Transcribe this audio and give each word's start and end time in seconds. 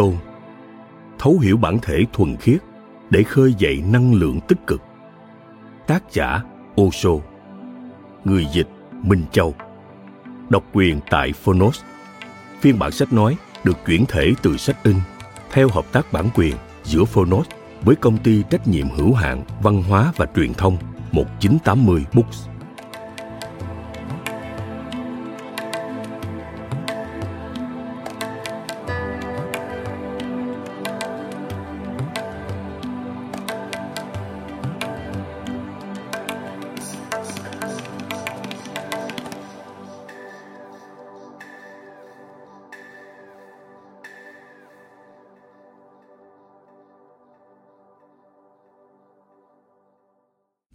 Tôn, 0.00 0.14
Thấu 1.18 1.38
hiểu 1.38 1.56
bản 1.56 1.78
thể 1.82 2.04
thuần 2.12 2.36
khiết 2.36 2.58
để 3.10 3.22
khơi 3.22 3.54
dậy 3.58 3.82
năng 3.86 4.14
lượng 4.14 4.40
tích 4.48 4.66
cực. 4.66 4.82
Tác 5.86 6.12
giả 6.12 6.42
Osho, 6.80 7.10
Người 8.24 8.46
dịch 8.52 8.68
Minh 9.02 9.24
Châu 9.32 9.54
Độc 10.48 10.64
quyền 10.72 11.00
tại 11.10 11.32
Phonos 11.32 11.80
Phiên 12.60 12.78
bản 12.78 12.90
sách 12.90 13.12
nói 13.12 13.36
được 13.64 13.78
chuyển 13.86 14.04
thể 14.08 14.32
từ 14.42 14.56
sách 14.56 14.84
in 14.84 14.96
theo 15.50 15.68
hợp 15.68 15.84
tác 15.92 16.12
bản 16.12 16.28
quyền 16.34 16.56
giữa 16.84 17.04
Phonos 17.04 17.46
với 17.82 17.96
công 17.96 18.18
ty 18.18 18.42
trách 18.50 18.68
nhiệm 18.68 18.90
hữu 18.90 19.14
hạn 19.14 19.42
văn 19.62 19.82
hóa 19.82 20.12
và 20.16 20.26
truyền 20.36 20.54
thông 20.54 20.76
1980 21.12 22.04
Books. 22.12 22.48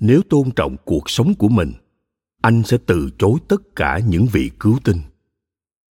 Nếu 0.05 0.21
tôn 0.29 0.51
trọng 0.51 0.75
cuộc 0.85 1.09
sống 1.09 1.33
của 1.35 1.49
mình, 1.49 1.73
anh 2.41 2.63
sẽ 2.63 2.77
từ 2.85 3.09
chối 3.17 3.39
tất 3.47 3.61
cả 3.75 3.99
những 4.07 4.25
vị 4.31 4.51
cứu 4.59 4.77
tinh. 4.83 5.01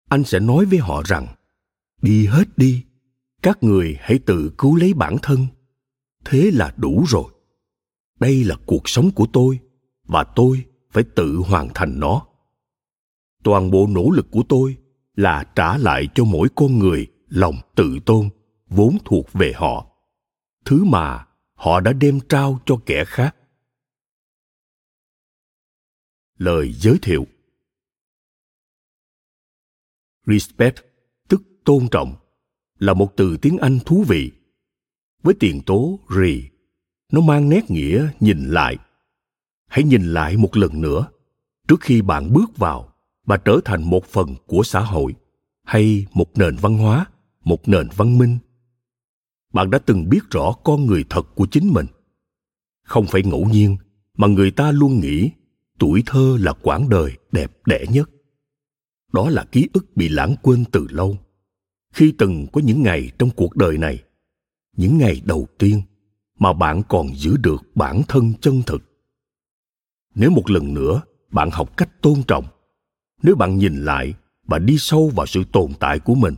Anh 0.10 0.24
sẽ 0.24 0.40
nói 0.40 0.66
với 0.66 0.80
họ 0.80 1.02
rằng, 1.06 1.28
đi 2.02 2.26
hết 2.26 2.58
đi, 2.58 2.84
các 3.42 3.64
người 3.64 3.98
hãy 4.00 4.20
tự 4.20 4.52
cứu 4.58 4.76
lấy 4.76 4.94
bản 4.94 5.18
thân. 5.22 5.48
Thế 6.26 6.52
là 6.54 6.74
đủ 6.78 7.04
rồi. 7.08 7.32
Đây 8.20 8.44
là 8.44 8.56
cuộc 8.66 8.90
sống 8.90 9.12
của 9.12 9.26
tôi, 9.34 9.60
và 10.08 10.24
tôi 10.24 10.66
phải 10.92 11.04
tự 11.16 11.36
hoàn 11.36 11.70
thành 11.74 12.00
nó. 12.00 12.22
Toàn 13.44 13.72
bộ 13.72 13.88
nỗ 13.90 14.10
lực 14.10 14.32
của 14.32 14.44
tôi 14.50 14.78
là 15.16 15.44
trả 15.56 15.78
lại 15.78 16.08
cho 16.16 16.24
mỗi 16.24 16.48
con 16.56 16.80
người 16.80 17.08
lòng 17.28 17.56
tự 17.76 18.00
tôn 18.06 18.30
vốn 18.70 18.98
thuộc 19.06 19.34
về 19.34 19.54
họ. 19.56 19.88
Thứ 20.66 20.84
mà 20.84 21.26
họ 21.54 21.80
đã 21.80 21.94
đem 21.94 22.20
trao 22.30 22.60
cho 22.66 22.78
kẻ 22.86 23.06
khác 23.06 23.36
lời 26.42 26.74
giới 26.74 26.98
thiệu. 27.02 27.28
Respect, 30.26 30.76
tức 31.28 31.42
tôn 31.66 31.88
trọng, 31.92 32.16
là 32.80 32.94
một 32.94 33.14
từ 33.18 33.38
tiếng 33.38 33.58
anh 33.58 33.80
thú 33.86 34.04
vị. 34.08 34.32
Với 35.24 35.34
tiền 35.40 35.62
tố, 35.66 36.00
re, 36.10 36.50
nó 37.12 37.22
mang 37.22 37.50
nét 37.50 37.72
nghĩa 37.72 38.10
nhìn 38.20 38.46
lại. 38.46 38.78
Hãy 39.68 39.84
nhìn 39.84 40.04
lại 40.04 40.38
một 40.38 40.58
lần 40.58 40.82
nữa, 40.82 41.08
trước 41.68 41.82
khi 41.82 42.02
bạn 42.02 42.34
bước 42.34 42.58
vào 42.58 42.94
và 43.26 43.38
trở 43.38 43.60
thành 43.66 43.90
một 43.90 44.06
phần 44.06 44.36
của 44.48 44.64
xã 44.64 44.80
hội, 44.80 45.16
hay 45.64 46.06
một 46.14 46.38
nền 46.38 46.56
văn 46.56 46.78
hóa, 46.78 47.06
một 47.44 47.68
nền 47.68 47.88
văn 47.96 48.18
minh. 48.18 48.38
Bạn 49.54 49.70
đã 49.70 49.80
từng 49.80 50.10
biết 50.10 50.30
rõ 50.32 50.54
con 50.64 50.86
người 50.86 51.06
thật 51.10 51.36
của 51.36 51.48
chính 51.52 51.74
mình. 51.74 51.86
Không 52.84 53.06
phải 53.08 53.24
ngẫu 53.24 53.46
nhiên 53.46 53.78
mà 54.18 54.28
người 54.28 54.52
ta 54.52 54.72
luôn 54.72 55.00
nghĩ 55.00 55.32
tuổi 55.82 56.04
thơ 56.06 56.38
là 56.40 56.54
quãng 56.54 56.90
đời 56.90 57.18
đẹp 57.32 57.52
đẽ 57.66 57.86
nhất. 57.90 58.10
Đó 59.14 59.30
là 59.30 59.46
ký 59.52 59.68
ức 59.74 59.86
bị 59.96 60.10
lãng 60.10 60.36
quên 60.42 60.64
từ 60.72 60.88
lâu. 60.90 61.18
Khi 61.94 62.14
từng 62.18 62.48
có 62.54 62.62
những 62.62 62.84
ngày 62.84 63.12
trong 63.20 63.30
cuộc 63.30 63.56
đời 63.56 63.78
này, 63.78 64.04
những 64.78 64.98
ngày 64.98 65.22
đầu 65.26 65.48
tiên 65.58 65.82
mà 66.40 66.54
bạn 66.54 66.82
còn 66.90 67.16
giữ 67.16 67.38
được 67.38 67.64
bản 67.76 68.02
thân 68.08 68.34
chân 68.42 68.62
thực. 68.66 68.82
Nếu 70.16 70.30
một 70.30 70.50
lần 70.50 70.74
nữa 70.74 71.02
bạn 71.32 71.50
học 71.52 71.78
cách 71.78 72.02
tôn 72.02 72.24
trọng, 72.28 72.46
nếu 73.24 73.36
bạn 73.36 73.58
nhìn 73.58 73.86
lại 73.86 74.14
và 74.44 74.60
đi 74.60 74.76
sâu 74.80 75.12
vào 75.16 75.26
sự 75.26 75.44
tồn 75.52 75.72
tại 75.80 76.00
của 76.00 76.16
mình, 76.16 76.36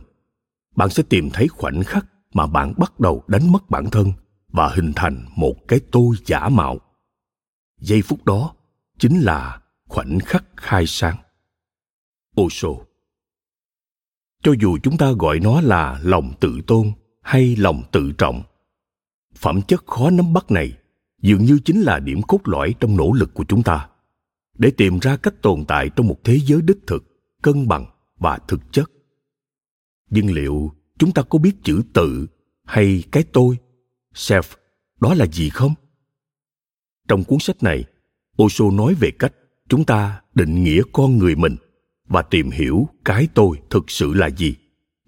bạn 0.76 0.90
sẽ 0.90 1.02
tìm 1.08 1.30
thấy 1.32 1.48
khoảnh 1.48 1.82
khắc 1.82 2.06
mà 2.34 2.46
bạn 2.46 2.74
bắt 2.76 3.00
đầu 3.00 3.24
đánh 3.26 3.52
mất 3.52 3.70
bản 3.70 3.90
thân 3.90 4.12
và 4.48 4.68
hình 4.68 4.92
thành 4.96 5.24
một 5.36 5.68
cái 5.68 5.80
tôi 5.90 6.16
giả 6.26 6.48
mạo. 6.48 6.78
Giây 7.80 8.02
phút 8.02 8.24
đó 8.24 8.54
chính 8.98 9.20
là 9.20 9.60
khoảnh 9.88 10.18
khắc 10.20 10.44
khai 10.56 10.84
sáng. 10.86 11.16
Osho 12.40 12.70
cho 14.44 14.52
dù 14.60 14.78
chúng 14.82 14.96
ta 14.96 15.12
gọi 15.18 15.40
nó 15.40 15.60
là 15.60 16.00
lòng 16.02 16.32
tự 16.40 16.60
tôn 16.66 16.92
hay 17.22 17.56
lòng 17.56 17.82
tự 17.92 18.12
trọng, 18.18 18.42
phẩm 19.34 19.62
chất 19.62 19.86
khó 19.86 20.10
nắm 20.10 20.32
bắt 20.32 20.50
này 20.50 20.78
dường 21.22 21.44
như 21.44 21.58
chính 21.64 21.80
là 21.80 21.98
điểm 21.98 22.22
cốt 22.22 22.40
lõi 22.44 22.74
trong 22.80 22.96
nỗ 22.96 23.12
lực 23.12 23.34
của 23.34 23.44
chúng 23.48 23.62
ta 23.62 23.88
để 24.58 24.70
tìm 24.70 24.98
ra 24.98 25.16
cách 25.16 25.34
tồn 25.42 25.64
tại 25.68 25.90
trong 25.96 26.06
một 26.06 26.24
thế 26.24 26.38
giới 26.46 26.62
đích 26.62 26.78
thực, 26.86 27.04
cân 27.42 27.68
bằng 27.68 27.86
và 28.16 28.38
thực 28.48 28.72
chất. 28.72 28.90
Nhưng 30.10 30.32
liệu 30.32 30.72
chúng 30.98 31.12
ta 31.12 31.22
có 31.22 31.38
biết 31.38 31.52
chữ 31.62 31.82
tự 31.92 32.26
hay 32.64 33.04
cái 33.12 33.24
tôi, 33.32 33.56
self, 34.14 34.56
đó 35.00 35.14
là 35.14 35.26
gì 35.26 35.48
không? 35.48 35.74
Trong 37.08 37.24
cuốn 37.24 37.38
sách 37.38 37.62
này 37.62 37.84
Osho 38.42 38.70
nói 38.70 38.94
về 38.94 39.10
cách 39.10 39.32
chúng 39.68 39.84
ta 39.84 40.20
định 40.34 40.64
nghĩa 40.64 40.82
con 40.92 41.18
người 41.18 41.36
mình 41.36 41.56
và 42.08 42.22
tìm 42.22 42.50
hiểu 42.50 42.88
cái 43.04 43.28
tôi 43.34 43.56
thực 43.70 43.90
sự 43.90 44.14
là 44.14 44.30
gì, 44.30 44.56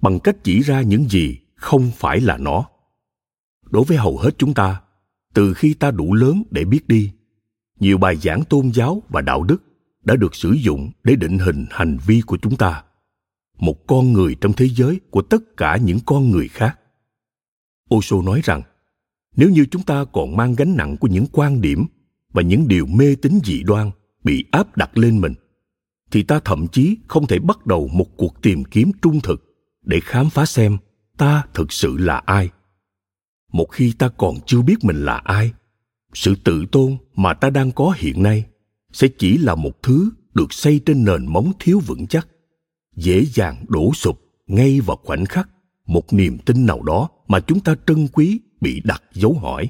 bằng 0.02 0.20
cách 0.20 0.36
chỉ 0.44 0.62
ra 0.62 0.82
những 0.82 1.08
gì 1.08 1.38
không 1.54 1.90
phải 1.96 2.20
là 2.20 2.36
nó. 2.36 2.68
Đối 3.70 3.84
với 3.84 3.96
hầu 3.96 4.18
hết 4.18 4.30
chúng 4.38 4.54
ta, 4.54 4.80
từ 5.34 5.54
khi 5.54 5.74
ta 5.74 5.90
đủ 5.90 6.14
lớn 6.14 6.42
để 6.50 6.64
biết 6.64 6.88
đi, 6.88 7.12
nhiều 7.80 7.98
bài 7.98 8.16
giảng 8.16 8.44
tôn 8.44 8.70
giáo 8.74 9.02
và 9.08 9.20
đạo 9.20 9.42
đức 9.42 9.62
đã 10.04 10.16
được 10.16 10.34
sử 10.34 10.52
dụng 10.52 10.90
để 11.04 11.16
định 11.16 11.38
hình 11.38 11.66
hành 11.70 11.98
vi 12.06 12.20
của 12.26 12.36
chúng 12.42 12.56
ta, 12.56 12.84
một 13.58 13.86
con 13.86 14.12
người 14.12 14.36
trong 14.40 14.52
thế 14.52 14.68
giới 14.68 15.00
của 15.10 15.22
tất 15.22 15.56
cả 15.56 15.76
những 15.76 15.98
con 16.06 16.30
người 16.30 16.48
khác. 16.48 16.78
Osho 17.94 18.22
nói 18.22 18.40
rằng, 18.44 18.62
nếu 19.36 19.50
như 19.50 19.66
chúng 19.70 19.82
ta 19.82 20.04
còn 20.12 20.36
mang 20.36 20.54
gánh 20.54 20.76
nặng 20.76 20.96
của 20.96 21.08
những 21.08 21.26
quan 21.32 21.60
điểm 21.60 21.86
và 22.36 22.42
những 22.42 22.68
điều 22.68 22.86
mê 22.86 23.14
tín 23.22 23.38
dị 23.44 23.62
đoan 23.62 23.90
bị 24.24 24.44
áp 24.50 24.76
đặt 24.76 24.98
lên 24.98 25.20
mình, 25.20 25.34
thì 26.10 26.22
ta 26.22 26.40
thậm 26.44 26.68
chí 26.68 26.96
không 27.08 27.26
thể 27.26 27.38
bắt 27.38 27.66
đầu 27.66 27.88
một 27.88 28.16
cuộc 28.16 28.42
tìm 28.42 28.64
kiếm 28.64 28.90
trung 29.02 29.20
thực 29.20 29.44
để 29.82 30.00
khám 30.00 30.30
phá 30.30 30.46
xem 30.46 30.76
ta 31.16 31.44
thực 31.54 31.72
sự 31.72 31.96
là 31.96 32.16
ai. 32.16 32.50
Một 33.52 33.66
khi 33.72 33.92
ta 33.98 34.08
còn 34.08 34.36
chưa 34.46 34.62
biết 34.62 34.76
mình 34.82 35.04
là 35.04 35.16
ai, 35.16 35.52
sự 36.14 36.34
tự 36.44 36.64
tôn 36.72 36.96
mà 37.14 37.34
ta 37.34 37.50
đang 37.50 37.72
có 37.72 37.94
hiện 37.96 38.22
nay 38.22 38.44
sẽ 38.92 39.08
chỉ 39.18 39.38
là 39.38 39.54
một 39.54 39.82
thứ 39.82 40.10
được 40.34 40.52
xây 40.52 40.80
trên 40.86 41.04
nền 41.04 41.26
móng 41.26 41.52
thiếu 41.58 41.80
vững 41.86 42.06
chắc, 42.06 42.28
dễ 42.96 43.24
dàng 43.24 43.64
đổ 43.68 43.94
sụp 43.94 44.20
ngay 44.46 44.80
vào 44.80 44.96
khoảnh 45.04 45.24
khắc 45.26 45.48
một 45.86 46.12
niềm 46.12 46.38
tin 46.38 46.66
nào 46.66 46.82
đó 46.82 47.08
mà 47.28 47.40
chúng 47.40 47.60
ta 47.60 47.74
trân 47.86 48.08
quý 48.12 48.40
bị 48.60 48.80
đặt 48.84 49.02
dấu 49.12 49.32
hỏi 49.32 49.68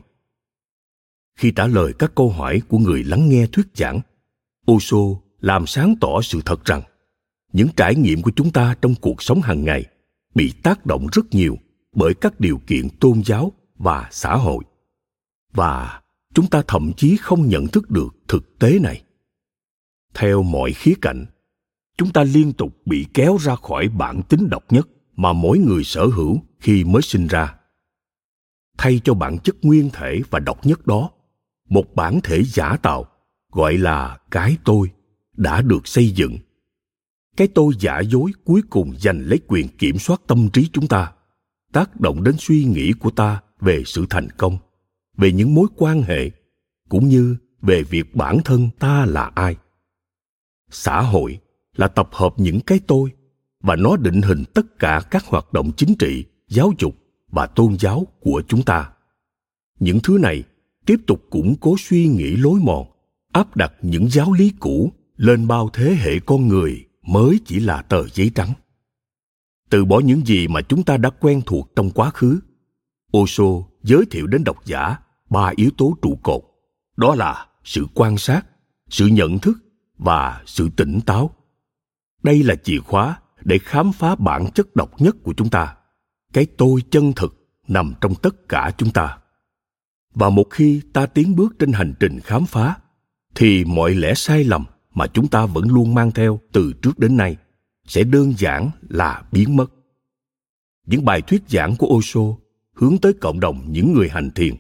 khi 1.37 1.51
trả 1.51 1.67
lời 1.67 1.93
các 1.99 2.13
câu 2.15 2.31
hỏi 2.31 2.63
của 2.69 2.79
người 2.79 3.05
lắng 3.05 3.29
nghe 3.29 3.47
thuyết 3.47 3.67
giảng. 3.75 4.01
Osho 4.73 4.99
làm 5.41 5.67
sáng 5.67 5.95
tỏ 6.01 6.23
sự 6.23 6.41
thật 6.45 6.65
rằng, 6.65 6.83
những 7.53 7.69
trải 7.77 7.95
nghiệm 7.95 8.23
của 8.23 8.31
chúng 8.37 8.51
ta 8.51 8.75
trong 8.83 8.95
cuộc 9.01 9.23
sống 9.23 9.41
hàng 9.41 9.65
ngày 9.65 9.85
bị 10.35 10.53
tác 10.63 10.87
động 10.87 11.07
rất 11.13 11.27
nhiều 11.31 11.59
bởi 11.93 12.15
các 12.15 12.41
điều 12.41 12.61
kiện 12.67 12.89
tôn 13.01 13.23
giáo 13.25 13.53
và 13.79 14.09
xã 14.13 14.37
hội. 14.37 14.65
Và 15.53 16.01
chúng 16.35 16.47
ta 16.47 16.63
thậm 16.69 16.93
chí 16.97 17.17
không 17.17 17.49
nhận 17.49 17.67
thức 17.67 17.91
được 17.91 18.17
thực 18.29 18.59
tế 18.59 18.79
này. 18.79 19.03
Theo 20.15 20.43
mọi 20.43 20.73
khía 20.73 20.95
cạnh, 21.03 21.27
chúng 21.99 22.13
ta 22.13 22.25
liên 22.25 22.53
tục 22.53 22.77
bị 22.87 23.07
kéo 23.15 23.37
ra 23.41 23.57
khỏi 23.57 23.89
bản 23.89 24.23
tính 24.29 24.49
độc 24.51 24.73
nhất 24.73 24.89
mà 25.17 25.33
mỗi 25.33 25.59
người 25.59 25.85
sở 25.85 26.07
hữu 26.07 26.41
khi 26.61 26.85
mới 26.85 27.03
sinh 27.03 27.27
ra. 27.27 27.55
Thay 28.79 29.01
cho 29.05 29.15
bản 29.15 29.39
chất 29.39 29.57
nguyên 29.63 29.91
thể 29.93 30.23
và 30.31 30.39
độc 30.39 30.67
nhất 30.67 30.87
đó 30.87 31.11
một 31.69 31.95
bản 31.95 32.21
thể 32.25 32.45
giả 32.45 32.77
tạo, 32.83 33.07
gọi 33.53 33.79
là 33.79 34.19
cái 34.31 34.57
tôi, 34.65 34.91
đã 35.37 35.63
được 35.63 35.89
xây 35.89 36.11
dựng. 36.11 36.39
Cái 37.37 37.49
tôi 37.49 37.73
giả 37.81 38.01
dối 38.01 38.33
cuối 38.45 38.63
cùng 38.71 38.95
giành 39.01 39.21
lấy 39.21 39.41
quyền 39.47 39.69
kiểm 39.69 39.99
soát 39.99 40.21
tâm 40.27 40.49
trí 40.53 40.69
chúng 40.73 40.89
ta, 40.89 41.13
tác 41.73 42.01
động 42.01 42.23
đến 42.23 42.35
suy 42.39 42.65
nghĩ 42.65 42.93
của 43.01 43.11
ta 43.11 43.41
về 43.61 43.83
sự 43.87 44.07
thành 44.11 44.29
công, 44.31 44.59
về 45.17 45.33
những 45.33 45.55
mối 45.55 45.67
quan 45.77 46.03
hệ, 46.03 46.31
cũng 46.89 47.09
như 47.09 47.37
về 47.63 47.83
việc 47.83 48.15
bản 48.15 48.39
thân 48.45 48.69
ta 48.79 49.07
là 49.07 49.31
ai. 49.35 49.57
Xã 50.71 51.01
hội 51.01 51.41
là 51.77 51.89
tập 51.89 52.09
hợp 52.13 52.35
những 52.37 52.61
cái 52.61 52.81
tôi, 52.87 53.11
và 53.61 53.77
nó 53.77 53.97
định 53.97 54.23
hình 54.23 54.45
tất 54.55 54.79
cả 54.79 55.01
các 55.11 55.25
hoạt 55.25 55.53
động 55.53 55.73
chính 55.77 55.95
trị, 55.99 56.25
giáo 56.49 56.73
dục 56.79 56.95
và 57.29 57.47
tôn 57.47 57.77
giáo 57.79 58.07
của 58.21 58.43
chúng 58.49 58.63
ta. 58.63 58.91
Những 59.81 59.99
thứ 60.03 60.19
này 60.23 60.45
tiếp 60.87 61.01
tục 61.07 61.27
củng 61.31 61.57
cố 61.61 61.77
suy 61.79 62.09
nghĩ 62.09 62.37
lối 62.37 62.61
mòn, 62.61 62.87
áp 63.33 63.57
đặt 63.57 63.73
những 63.83 64.09
giáo 64.11 64.33
lý 64.33 64.53
cũ 64.61 64.93
lên 65.17 65.47
bao 65.47 65.71
thế 65.73 65.97
hệ 66.01 66.19
con 66.19 66.49
người 66.49 66.85
mới 67.03 67.41
chỉ 67.45 67.61
là 67.61 67.83
tờ 67.83 68.09
giấy 68.09 68.31
trắng. 68.35 68.53
Từ 69.71 69.85
bỏ 69.85 70.01
những 70.01 70.27
gì 70.27 70.49
mà 70.49 70.61
chúng 70.61 70.83
ta 70.83 70.97
đã 70.97 71.11
quen 71.11 71.43
thuộc 71.47 71.73
trong 71.77 71.91
quá 71.91 72.11
khứ, 72.11 72.41
osho 73.17 73.45
giới 73.83 74.05
thiệu 74.11 74.27
đến 74.27 74.45
độc 74.45 74.65
giả 74.65 74.97
ba 75.31 75.53
yếu 75.57 75.71
tố 75.77 75.97
trụ 76.03 76.19
cột. 76.23 76.43
Đó 76.97 77.15
là 77.15 77.47
sự 77.65 77.87
quan 77.95 78.19
sát, 78.19 78.47
sự 78.89 79.07
nhận 79.07 79.39
thức 79.39 79.59
và 79.99 80.43
sự 80.47 80.69
tỉnh 80.77 81.01
táo. 81.07 81.31
Đây 82.23 82.43
là 82.43 82.55
chìa 82.55 82.79
khóa 82.79 83.19
để 83.41 83.59
khám 83.59 83.93
phá 83.93 84.15
bản 84.15 84.51
chất 84.55 84.77
độc 84.77 85.01
nhất 85.01 85.17
của 85.23 85.35
chúng 85.37 85.51
ta. 85.51 85.77
Cái 86.33 86.47
tôi 86.47 86.83
chân 86.91 87.13
thực 87.13 87.47
nằm 87.69 87.95
trong 88.01 88.15
tất 88.15 88.49
cả 88.49 88.71
chúng 88.79 88.91
ta 88.91 89.19
và 90.17 90.31
một 90.31 90.51
khi 90.51 90.81
ta 90.93 91.07
tiến 91.07 91.37
bước 91.37 91.59
trên 91.59 91.73
hành 91.73 91.95
trình 92.01 92.21
khám 92.21 92.47
phá, 92.47 92.77
thì 93.35 93.65
mọi 93.65 93.95
lẽ 93.95 94.15
sai 94.15 94.45
lầm 94.45 94.65
mà 94.95 95.07
chúng 95.07 95.29
ta 95.29 95.47
vẫn 95.47 95.69
luôn 95.69 95.95
mang 95.95 96.11
theo 96.11 96.41
từ 96.53 96.73
trước 96.83 96.99
đến 96.99 97.17
nay 97.17 97.37
sẽ 97.87 98.05
đơn 98.05 98.35
giản 98.39 98.71
là 98.89 99.23
biến 99.33 99.57
mất. 99.57 99.73
Những 100.87 101.05
bài 101.05 101.23
thuyết 101.23 101.43
giảng 101.49 101.77
của 101.77 101.87
osho 101.87 102.21
hướng 102.75 102.99
tới 102.99 103.13
cộng 103.13 103.41
đồng 103.41 103.65
những 103.69 103.93
người 103.93 104.09
hành 104.09 104.31
thiền, 104.31 104.55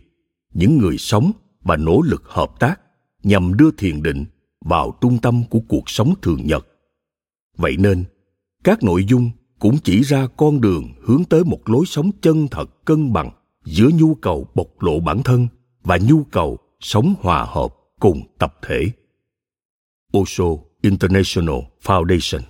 những 0.55 0.79
người 0.79 0.99
sống 0.99 1.33
và 1.63 1.77
nỗ 1.77 2.03
lực 2.03 2.23
hợp 2.27 2.51
tác 2.61 2.81
nhằm 3.23 3.57
đưa 3.57 3.71
thiền 3.71 4.03
định 4.03 4.25
vào 4.65 4.99
trung 5.01 5.19
tâm 5.19 5.45
của 5.51 5.61
cuộc 5.69 5.91
sống 5.91 6.15
thường 6.23 6.47
nhật. 6.47 6.67
Vậy 7.57 7.77
nên, 7.79 8.05
các 8.65 8.83
nội 8.83 9.05
dung 9.05 9.31
cũng 9.59 9.79
chỉ 9.85 10.03
ra 10.03 10.27
con 10.37 10.61
đường 10.61 10.85
hướng 11.03 11.25
tới 11.25 11.45
một 11.45 11.69
lối 11.69 11.87
sống 11.87 12.11
chân 12.23 12.49
thật 12.51 12.85
cân 12.85 13.13
bằng 13.13 13.31
giữa 13.67 13.89
nhu 13.95 14.15
cầu 14.15 14.47
bộc 14.55 14.83
lộ 14.83 15.01
bản 15.01 15.23
thân 15.25 15.49
và 15.83 15.99
nhu 16.03 16.25
cầu 16.25 16.59
sống 16.81 17.15
hòa 17.21 17.45
hợp 17.45 17.75
cùng 18.01 18.35
tập 18.39 18.55
thể. 18.63 18.93
Osho 20.19 20.45
International 20.81 21.57
Foundation 21.83 22.41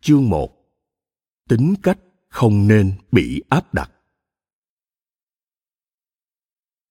Chương 0.00 0.28
1 0.28 0.54
Tính 1.48 1.74
cách 1.82 1.98
không 2.28 2.68
nên 2.68 2.92
bị 3.12 3.42
áp 3.48 3.74
đặt 3.74 3.90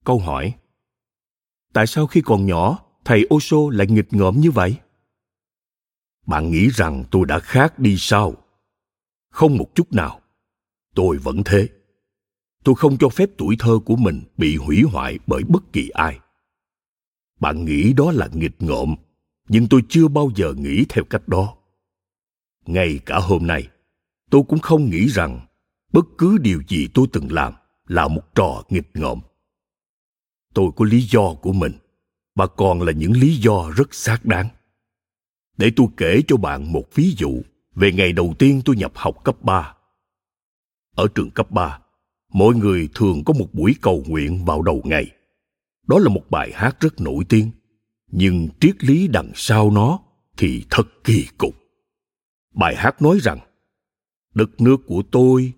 Câu 0.05 0.19
hỏi 0.19 0.55
Tại 1.73 1.87
sao 1.87 2.07
khi 2.07 2.21
còn 2.25 2.45
nhỏ, 2.45 2.79
thầy 3.05 3.27
Osho 3.33 3.57
lại 3.71 3.87
nghịch 3.87 4.07
ngợm 4.13 4.39
như 4.39 4.51
vậy? 4.51 4.75
Bạn 6.25 6.51
nghĩ 6.51 6.69
rằng 6.69 7.03
tôi 7.11 7.25
đã 7.25 7.39
khác 7.39 7.79
đi 7.79 7.95
sao? 7.97 8.33
Không 9.29 9.57
một 9.57 9.75
chút 9.75 9.93
nào. 9.93 10.21
Tôi 10.97 11.17
vẫn 11.17 11.43
thế. 11.45 11.69
Tôi 12.63 12.75
không 12.75 12.97
cho 12.97 13.09
phép 13.09 13.29
tuổi 13.37 13.55
thơ 13.59 13.79
của 13.85 13.95
mình 13.95 14.23
bị 14.37 14.55
hủy 14.55 14.83
hoại 14.91 15.19
bởi 15.27 15.43
bất 15.43 15.73
kỳ 15.73 15.89
ai. 15.89 16.19
Bạn 17.39 17.65
nghĩ 17.65 17.93
đó 17.93 18.11
là 18.11 18.29
nghịch 18.33 18.55
ngợm, 18.59 18.95
nhưng 19.49 19.67
tôi 19.69 19.81
chưa 19.89 20.07
bao 20.07 20.31
giờ 20.35 20.53
nghĩ 20.53 20.85
theo 20.89 21.03
cách 21.03 21.27
đó. 21.27 21.55
Ngay 22.65 22.99
cả 23.05 23.19
hôm 23.19 23.47
nay, 23.47 23.67
tôi 24.29 24.43
cũng 24.47 24.59
không 24.59 24.89
nghĩ 24.89 25.07
rằng 25.07 25.47
bất 25.93 26.05
cứ 26.17 26.37
điều 26.37 26.61
gì 26.67 26.87
tôi 26.93 27.07
từng 27.13 27.31
làm 27.31 27.53
là 27.87 28.07
một 28.07 28.35
trò 28.35 28.63
nghịch 28.69 28.89
ngợm. 28.93 29.19
Tôi 30.53 30.71
có 30.75 30.85
lý 30.85 31.01
do 31.01 31.33
của 31.33 31.53
mình, 31.53 31.73
và 32.35 32.47
còn 32.47 32.81
là 32.81 32.91
những 32.91 33.11
lý 33.11 33.35
do 33.35 33.71
rất 33.75 33.93
xác 33.93 34.25
đáng. 34.25 34.49
Để 35.57 35.71
tôi 35.75 35.87
kể 35.97 36.21
cho 36.27 36.37
bạn 36.37 36.71
một 36.71 36.95
ví 36.95 37.13
dụ 37.17 37.41
về 37.75 37.91
ngày 37.91 38.13
đầu 38.13 38.33
tiên 38.39 38.61
tôi 38.65 38.75
nhập 38.75 38.91
học 38.95 39.23
cấp 39.23 39.43
3. 39.43 39.76
Ở 40.97 41.07
trường 41.15 41.31
cấp 41.31 41.51
3, 41.51 41.79
mọi 42.33 42.55
người 42.55 42.89
thường 42.95 43.23
có 43.25 43.33
một 43.33 43.47
buổi 43.53 43.75
cầu 43.81 44.03
nguyện 44.07 44.45
vào 44.45 44.61
đầu 44.61 44.81
ngày. 44.83 45.11
Đó 45.87 45.99
là 45.99 46.09
một 46.09 46.23
bài 46.29 46.51
hát 46.53 46.79
rất 46.79 47.01
nổi 47.01 47.23
tiếng, 47.29 47.51
nhưng 48.11 48.47
triết 48.59 48.83
lý 48.83 49.07
đằng 49.07 49.31
sau 49.35 49.71
nó 49.71 49.99
thì 50.37 50.65
thật 50.69 50.83
kỳ 51.03 51.27
cục. 51.37 51.55
Bài 52.53 52.75
hát 52.75 53.01
nói 53.01 53.19
rằng, 53.21 53.39
đất 54.33 54.61
nước 54.61 54.77
của 54.87 55.03
tôi, 55.11 55.53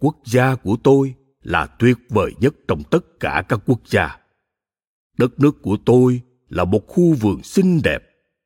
quốc 0.00 0.16
gia 0.24 0.54
của 0.54 0.76
tôi 0.82 1.14
là 1.42 1.66
tuyệt 1.66 1.98
vời 2.08 2.32
nhất 2.40 2.54
trong 2.68 2.82
tất 2.90 3.20
cả 3.20 3.44
các 3.48 3.60
quốc 3.66 3.80
gia. 3.86 4.18
Đất 5.18 5.40
nước 5.40 5.62
của 5.62 5.76
tôi 5.84 6.20
là 6.48 6.64
một 6.64 6.82
khu 6.86 7.14
vườn 7.14 7.42
xinh 7.42 7.80
đẹp 7.84 8.02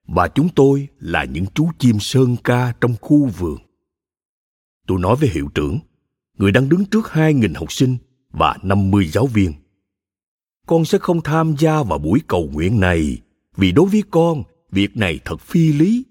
và 0.09 0.29
chúng 0.29 0.49
tôi 0.55 0.89
là 0.99 1.25
những 1.25 1.47
chú 1.55 1.69
chim 1.79 1.97
sơn 2.01 2.37
ca 2.45 2.75
trong 2.81 2.95
khu 3.01 3.27
vườn. 3.27 3.59
Tôi 4.87 4.99
nói 5.01 5.17
với 5.17 5.29
hiệu 5.29 5.49
trưởng, 5.55 5.79
người 6.37 6.53
đang 6.53 6.69
đứng 6.69 6.85
trước 6.85 7.13
hai 7.13 7.35
nghìn 7.35 7.55
học 7.55 7.73
sinh 7.73 7.97
và 8.31 8.57
năm 8.63 8.91
mươi 8.91 9.09
giáo 9.09 9.27
viên. 9.27 9.53
Con 10.67 10.85
sẽ 10.85 10.99
không 10.99 11.21
tham 11.21 11.55
gia 11.59 11.83
vào 11.83 11.99
buổi 11.99 12.21
cầu 12.27 12.51
nguyện 12.53 12.81
này 12.81 13.19
vì 13.57 13.73
đối 13.73 13.87
với 13.87 14.03
con, 14.11 14.43
việc 14.71 14.97
này 14.97 15.21
thật 15.25 15.41
phi 15.41 15.73
lý. 15.73 16.05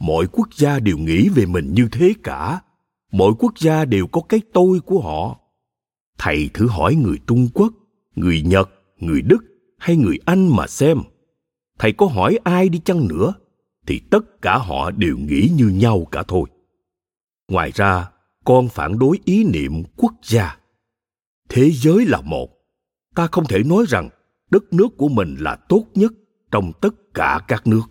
Mọi 0.00 0.26
quốc 0.32 0.48
gia 0.54 0.78
đều 0.78 0.98
nghĩ 0.98 1.28
về 1.28 1.46
mình 1.46 1.74
như 1.74 1.88
thế 1.92 2.12
cả. 2.22 2.60
Mọi 3.12 3.32
quốc 3.38 3.58
gia 3.58 3.84
đều 3.84 4.06
có 4.06 4.20
cái 4.28 4.40
tôi 4.52 4.80
của 4.80 5.00
họ. 5.00 5.40
Thầy 6.18 6.50
thử 6.54 6.68
hỏi 6.68 6.94
người 6.94 7.18
Trung 7.26 7.48
Quốc, 7.54 7.72
người 8.16 8.42
Nhật, 8.42 8.70
người 8.98 9.22
Đức 9.22 9.44
hay 9.78 9.96
người 9.96 10.18
Anh 10.24 10.56
mà 10.56 10.66
xem– 10.66 10.98
thầy 11.78 11.92
có 11.92 12.06
hỏi 12.06 12.38
ai 12.44 12.68
đi 12.68 12.78
chăng 12.84 13.08
nữa 13.08 13.34
thì 13.86 14.00
tất 14.10 14.42
cả 14.42 14.58
họ 14.58 14.90
đều 14.90 15.16
nghĩ 15.18 15.50
như 15.54 15.68
nhau 15.68 16.06
cả 16.12 16.22
thôi 16.28 16.48
ngoài 17.48 17.70
ra 17.74 18.10
con 18.46 18.68
phản 18.68 18.98
đối 18.98 19.18
ý 19.24 19.44
niệm 19.44 19.82
quốc 19.96 20.14
gia. 20.22 20.58
Thế 21.48 21.70
giới 21.70 22.06
là 22.06 22.20
một. 22.20 22.50
Ta 23.14 23.26
không 23.32 23.44
thể 23.48 23.62
nói 23.62 23.84
rằng 23.88 24.08
đất 24.50 24.72
nước 24.72 24.88
của 24.96 25.08
mình 25.08 25.36
là 25.38 25.56
tốt 25.68 25.84
nhất 25.94 26.12
trong 26.50 26.72
tất 26.80 26.94
cả 27.14 27.40
các 27.48 27.66
nước. 27.66 27.82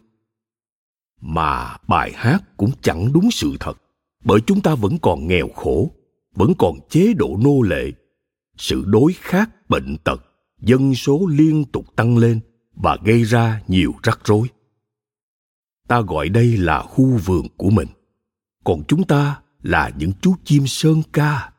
Mà 1.21 1.77
bài 1.87 2.11
hát 2.15 2.57
cũng 2.57 2.71
chẳng 2.81 3.13
đúng 3.13 3.31
sự 3.31 3.55
thật, 3.59 3.73
bởi 4.23 4.39
chúng 4.47 4.61
ta 4.61 4.75
vẫn 4.75 4.97
còn 5.01 5.27
nghèo 5.27 5.47
khổ, 5.55 5.91
vẫn 6.35 6.53
còn 6.57 6.75
chế 6.89 7.13
độ 7.13 7.37
nô 7.43 7.61
lệ. 7.61 7.91
Sự 8.57 8.83
đối 8.85 9.13
khác 9.13 9.69
bệnh 9.69 9.97
tật, 10.03 10.21
dân 10.61 10.95
số 10.95 11.27
liên 11.29 11.65
tục 11.65 11.95
tăng 11.95 12.17
lên 12.17 12.39
và 12.75 12.97
gây 13.03 13.23
ra 13.23 13.61
nhiều 13.67 13.93
rắc 14.03 14.19
rối. 14.23 14.47
Ta 15.87 16.01
gọi 16.01 16.29
đây 16.29 16.57
là 16.57 16.81
khu 16.81 17.05
vườn 17.05 17.47
của 17.57 17.69
mình. 17.69 17.87
Còn 18.63 18.83
chúng 18.87 19.03
ta 19.03 19.41
là 19.65 19.91
những 19.97 20.11
chú 20.21 20.35
chim 20.43 20.67
sơn 20.67 21.01
ca. 21.13 21.51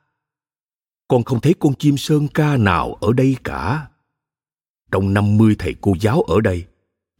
Con 1.08 1.24
không 1.24 1.40
thấy 1.40 1.54
con 1.58 1.74
chim 1.74 1.96
sơn 1.96 2.28
ca 2.34 2.56
nào 2.56 2.94
ở 2.94 3.12
đây 3.12 3.36
cả. 3.44 3.88
Trong 4.92 5.14
năm 5.14 5.36
mươi 5.36 5.56
thầy 5.58 5.74
cô 5.80 5.94
giáo 6.00 6.22
ở 6.22 6.40
đây, 6.40 6.66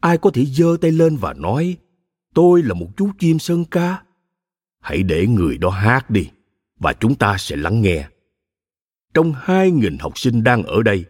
ai 0.00 0.19
có 0.19 0.31
thể 0.35 0.47
giơ 0.47 0.76
tay 0.81 0.93
lên 0.93 1.16
và 1.16 1.35
nói, 1.35 1.76
tôi 2.35 2.62
là 2.62 2.75
một 2.75 2.88
chú 2.97 3.11
chim 3.19 3.38
sơn 3.38 3.64
ca. 3.64 4.02
Hãy 4.81 5.02
để 5.02 5.26
người 5.26 5.59
đó 5.59 5.71
hát 5.71 6.11
đi, 6.11 6.31
và 6.78 6.93
chúng 6.93 7.14
ta 7.14 7.37
sẽ 7.38 7.57
lắng 7.57 7.83
nghe. 7.83 8.09
Trong 9.14 9.33
hai 9.37 9.71
nghìn 9.71 9.99
học 9.99 10.19
sinh 10.19 10.45
đang 10.45 10.62
ở 10.62 10.83
đây, 10.83 11.05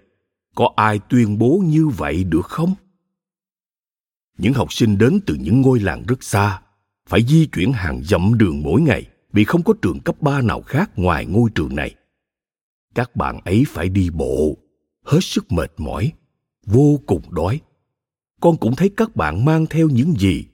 có 0.54 0.72
ai 0.76 1.00
tuyên 1.08 1.38
bố 1.38 1.62
như 1.64 1.88
vậy 1.88 2.24
được 2.24 2.46
không? 2.46 2.74
Những 4.38 4.52
học 4.52 4.72
sinh 4.72 4.98
đến 4.98 5.20
từ 5.26 5.34
những 5.34 5.60
ngôi 5.60 5.80
làng 5.80 6.02
rất 6.08 6.22
xa, 6.22 6.62
phải 7.08 7.22
di 7.22 7.46
chuyển 7.46 7.72
hàng 7.72 8.02
dặm 8.04 8.38
đường 8.38 8.62
mỗi 8.62 8.80
ngày 8.80 9.06
vì 9.36 9.44
không 9.44 9.62
có 9.62 9.74
trường 9.82 10.00
cấp 10.00 10.22
ba 10.22 10.40
nào 10.40 10.62
khác 10.62 10.90
ngoài 10.96 11.26
ngôi 11.26 11.50
trường 11.54 11.76
này. 11.76 11.94
Các 12.94 13.16
bạn 13.16 13.40
ấy 13.44 13.64
phải 13.68 13.88
đi 13.88 14.10
bộ, 14.10 14.56
hết 15.04 15.18
sức 15.22 15.52
mệt 15.52 15.72
mỏi, 15.76 16.12
vô 16.66 17.00
cùng 17.06 17.34
đói. 17.34 17.60
Con 18.40 18.56
cũng 18.56 18.76
thấy 18.76 18.90
các 18.96 19.16
bạn 19.16 19.44
mang 19.44 19.66
theo 19.66 19.88
những 19.88 20.14
gì? 20.18 20.44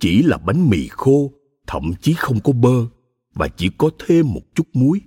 Chỉ 0.00 0.22
là 0.22 0.38
bánh 0.38 0.70
mì 0.70 0.88
khô, 0.88 1.32
thậm 1.66 1.92
chí 2.00 2.12
không 2.12 2.40
có 2.40 2.52
bơ 2.52 2.86
và 3.34 3.48
chỉ 3.48 3.70
có 3.78 3.90
thêm 4.06 4.32
một 4.32 4.42
chút 4.54 4.66
muối. 4.72 5.00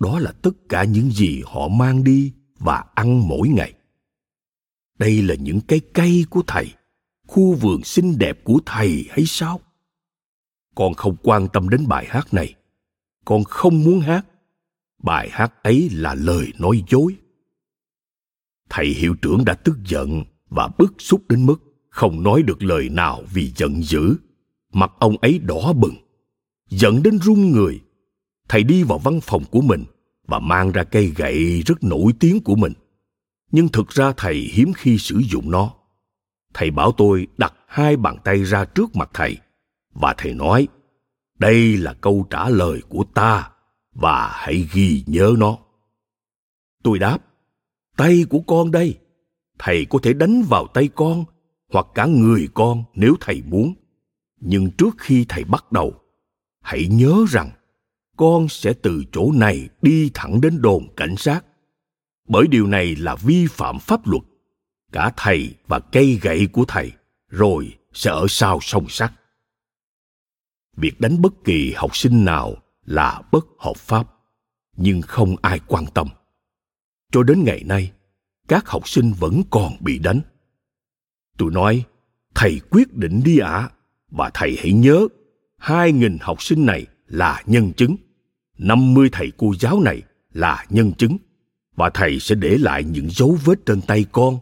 Đó 0.00 0.18
là 0.18 0.32
tất 0.32 0.52
cả 0.68 0.84
những 0.84 1.10
gì 1.10 1.42
họ 1.46 1.68
mang 1.68 2.04
đi 2.04 2.32
và 2.58 2.84
ăn 2.94 3.28
mỗi 3.28 3.48
ngày. 3.48 3.72
Đây 4.98 5.22
là 5.22 5.34
những 5.34 5.60
cái 5.60 5.80
cây 5.94 6.24
của 6.30 6.42
thầy, 6.46 6.66
khu 7.26 7.54
vườn 7.54 7.84
xinh 7.84 8.18
đẹp 8.18 8.44
của 8.44 8.60
thầy 8.66 9.04
hay 9.10 9.24
sao? 9.26 9.60
Con 10.76 10.94
không 10.94 11.16
quan 11.22 11.48
tâm 11.52 11.68
đến 11.68 11.88
bài 11.88 12.06
hát 12.08 12.34
này. 12.34 12.54
Con 13.24 13.44
không 13.44 13.84
muốn 13.84 14.00
hát. 14.00 14.26
Bài 15.02 15.28
hát 15.32 15.62
ấy 15.62 15.88
là 15.92 16.14
lời 16.14 16.52
nói 16.58 16.84
dối. 16.88 17.16
Thầy 18.68 18.86
hiệu 18.86 19.14
trưởng 19.22 19.44
đã 19.44 19.54
tức 19.54 19.78
giận 19.84 20.24
và 20.48 20.68
bức 20.78 20.94
xúc 20.98 21.22
đến 21.28 21.46
mức 21.46 21.56
không 21.90 22.22
nói 22.22 22.42
được 22.42 22.62
lời 22.62 22.88
nào 22.88 23.22
vì 23.32 23.52
giận 23.56 23.82
dữ. 23.82 24.16
Mặt 24.72 24.92
ông 24.98 25.16
ấy 25.16 25.38
đỏ 25.38 25.72
bừng, 25.72 25.94
giận 26.68 27.02
đến 27.02 27.18
run 27.18 27.50
người. 27.50 27.80
Thầy 28.48 28.62
đi 28.62 28.82
vào 28.82 28.98
văn 28.98 29.20
phòng 29.20 29.44
của 29.50 29.60
mình 29.60 29.84
và 30.26 30.38
mang 30.38 30.72
ra 30.72 30.84
cây 30.84 31.12
gậy 31.16 31.62
rất 31.66 31.84
nổi 31.84 32.12
tiếng 32.20 32.40
của 32.40 32.54
mình. 32.54 32.72
Nhưng 33.52 33.68
thực 33.68 33.88
ra 33.88 34.12
thầy 34.16 34.34
hiếm 34.34 34.72
khi 34.76 34.98
sử 34.98 35.18
dụng 35.30 35.50
nó. 35.50 35.74
Thầy 36.54 36.70
bảo 36.70 36.92
tôi 36.92 37.26
đặt 37.38 37.54
hai 37.66 37.96
bàn 37.96 38.16
tay 38.24 38.44
ra 38.44 38.64
trước 38.64 38.96
mặt 38.96 39.10
thầy 39.14 39.36
và 40.00 40.14
thầy 40.18 40.34
nói, 40.34 40.68
đây 41.38 41.76
là 41.76 41.92
câu 41.92 42.26
trả 42.30 42.48
lời 42.48 42.80
của 42.88 43.04
ta 43.14 43.50
và 43.92 44.28
hãy 44.32 44.68
ghi 44.72 45.04
nhớ 45.06 45.34
nó. 45.38 45.58
Tôi 46.82 46.98
đáp, 46.98 47.18
tay 47.96 48.24
của 48.30 48.40
con 48.40 48.70
đây, 48.70 48.98
thầy 49.58 49.84
có 49.84 49.98
thể 50.02 50.12
đánh 50.12 50.42
vào 50.42 50.66
tay 50.66 50.88
con 50.94 51.24
hoặc 51.72 51.86
cả 51.94 52.06
người 52.06 52.48
con 52.54 52.84
nếu 52.94 53.14
thầy 53.20 53.42
muốn. 53.46 53.74
Nhưng 54.40 54.70
trước 54.70 54.94
khi 54.98 55.24
thầy 55.28 55.44
bắt 55.44 55.72
đầu, 55.72 55.94
hãy 56.62 56.86
nhớ 56.90 57.24
rằng 57.28 57.50
con 58.16 58.48
sẽ 58.48 58.72
từ 58.72 59.04
chỗ 59.12 59.32
này 59.32 59.68
đi 59.82 60.10
thẳng 60.14 60.40
đến 60.40 60.62
đồn 60.62 60.88
cảnh 60.96 61.16
sát. 61.16 61.44
Bởi 62.28 62.46
điều 62.46 62.66
này 62.66 62.96
là 62.96 63.14
vi 63.14 63.46
phạm 63.46 63.78
pháp 63.78 64.06
luật. 64.06 64.22
Cả 64.92 65.12
thầy 65.16 65.54
và 65.66 65.78
cây 65.78 66.18
gậy 66.22 66.48
của 66.52 66.64
thầy 66.68 66.92
rồi 67.28 67.78
sẽ 67.92 68.10
ở 68.10 68.26
sau 68.28 68.58
song 68.62 68.88
sắt 68.88 69.12
việc 70.76 71.00
đánh 71.00 71.22
bất 71.22 71.32
kỳ 71.44 71.72
học 71.76 71.96
sinh 71.96 72.24
nào 72.24 72.56
là 72.84 73.22
bất 73.32 73.46
hợp 73.58 73.76
pháp 73.76 74.06
nhưng 74.76 75.02
không 75.02 75.36
ai 75.42 75.60
quan 75.66 75.84
tâm. 75.94 76.08
Cho 77.12 77.22
đến 77.22 77.44
ngày 77.44 77.62
nay 77.64 77.92
các 78.48 78.68
học 78.68 78.88
sinh 78.88 79.12
vẫn 79.12 79.42
còn 79.50 79.72
bị 79.80 79.98
đánh. 79.98 80.20
Tôi 81.38 81.50
nói 81.50 81.84
thầy 82.34 82.60
quyết 82.70 82.94
định 82.94 83.22
đi 83.24 83.38
ạ 83.38 83.50
à, 83.50 83.70
và 84.10 84.30
thầy 84.34 84.56
hãy 84.58 84.72
nhớ 84.72 85.08
hai 85.56 85.92
nghìn 85.92 86.18
học 86.20 86.42
sinh 86.42 86.66
này 86.66 86.86
là 87.06 87.42
nhân 87.46 87.72
chứng. 87.72 87.96
Năm 88.58 88.94
mươi 88.94 89.08
thầy 89.12 89.32
cô 89.36 89.54
giáo 89.60 89.80
này 89.80 90.02
là 90.32 90.66
nhân 90.70 90.92
chứng 90.92 91.16
và 91.76 91.90
thầy 91.90 92.20
sẽ 92.20 92.34
để 92.34 92.56
lại 92.58 92.84
những 92.84 93.10
dấu 93.10 93.38
vết 93.44 93.66
trên 93.66 93.80
tay 93.80 94.06
con. 94.12 94.38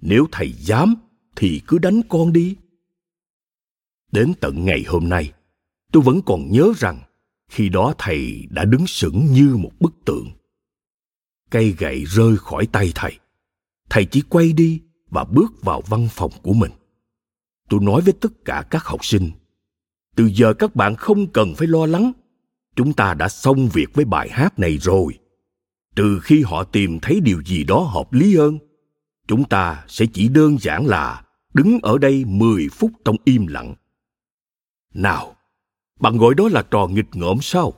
Nếu 0.00 0.26
thầy 0.32 0.52
dám 0.52 0.94
thì 1.36 1.60
cứ 1.66 1.78
đánh 1.78 2.00
con 2.08 2.32
đi. 2.32 2.56
Đến 4.12 4.32
tận 4.40 4.64
ngày 4.64 4.84
hôm 4.88 5.08
nay 5.08 5.32
tôi 5.92 6.02
vẫn 6.02 6.20
còn 6.26 6.50
nhớ 6.50 6.72
rằng 6.76 7.00
khi 7.50 7.68
đó 7.68 7.94
thầy 7.98 8.46
đã 8.50 8.64
đứng 8.64 8.86
sững 8.86 9.26
như 9.26 9.56
một 9.56 9.70
bức 9.80 9.92
tượng. 10.04 10.30
Cây 11.50 11.74
gậy 11.78 12.04
rơi 12.04 12.36
khỏi 12.36 12.66
tay 12.66 12.92
thầy. 12.94 13.18
Thầy 13.90 14.04
chỉ 14.04 14.22
quay 14.28 14.52
đi 14.52 14.82
và 15.10 15.24
bước 15.24 15.62
vào 15.62 15.80
văn 15.80 16.08
phòng 16.10 16.32
của 16.42 16.52
mình. 16.52 16.72
Tôi 17.68 17.80
nói 17.80 18.00
với 18.00 18.12
tất 18.12 18.44
cả 18.44 18.64
các 18.70 18.84
học 18.84 19.04
sinh 19.04 19.30
từ 20.16 20.30
giờ 20.34 20.54
các 20.54 20.76
bạn 20.76 20.94
không 20.94 21.26
cần 21.26 21.54
phải 21.54 21.68
lo 21.68 21.86
lắng. 21.86 22.12
Chúng 22.76 22.92
ta 22.92 23.14
đã 23.14 23.28
xong 23.28 23.68
việc 23.68 23.94
với 23.94 24.04
bài 24.04 24.28
hát 24.30 24.58
này 24.58 24.78
rồi. 24.78 25.18
Trừ 25.96 26.20
khi 26.22 26.42
họ 26.42 26.64
tìm 26.64 26.98
thấy 27.00 27.20
điều 27.20 27.42
gì 27.42 27.64
đó 27.64 27.78
hợp 27.78 28.12
lý 28.12 28.36
hơn 28.36 28.58
chúng 29.28 29.48
ta 29.48 29.84
sẽ 29.88 30.06
chỉ 30.12 30.28
đơn 30.28 30.58
giản 30.60 30.86
là 30.86 31.22
đứng 31.54 31.78
ở 31.82 31.98
đây 31.98 32.24
10 32.24 32.68
phút 32.68 32.90
trong 33.04 33.16
im 33.24 33.46
lặng. 33.46 33.74
Nào, 34.94 35.36
bạn 36.02 36.16
gọi 36.16 36.34
đó 36.34 36.48
là 36.48 36.62
trò 36.62 36.86
nghịch 36.86 37.08
ngợm 37.12 37.38
sao? 37.40 37.72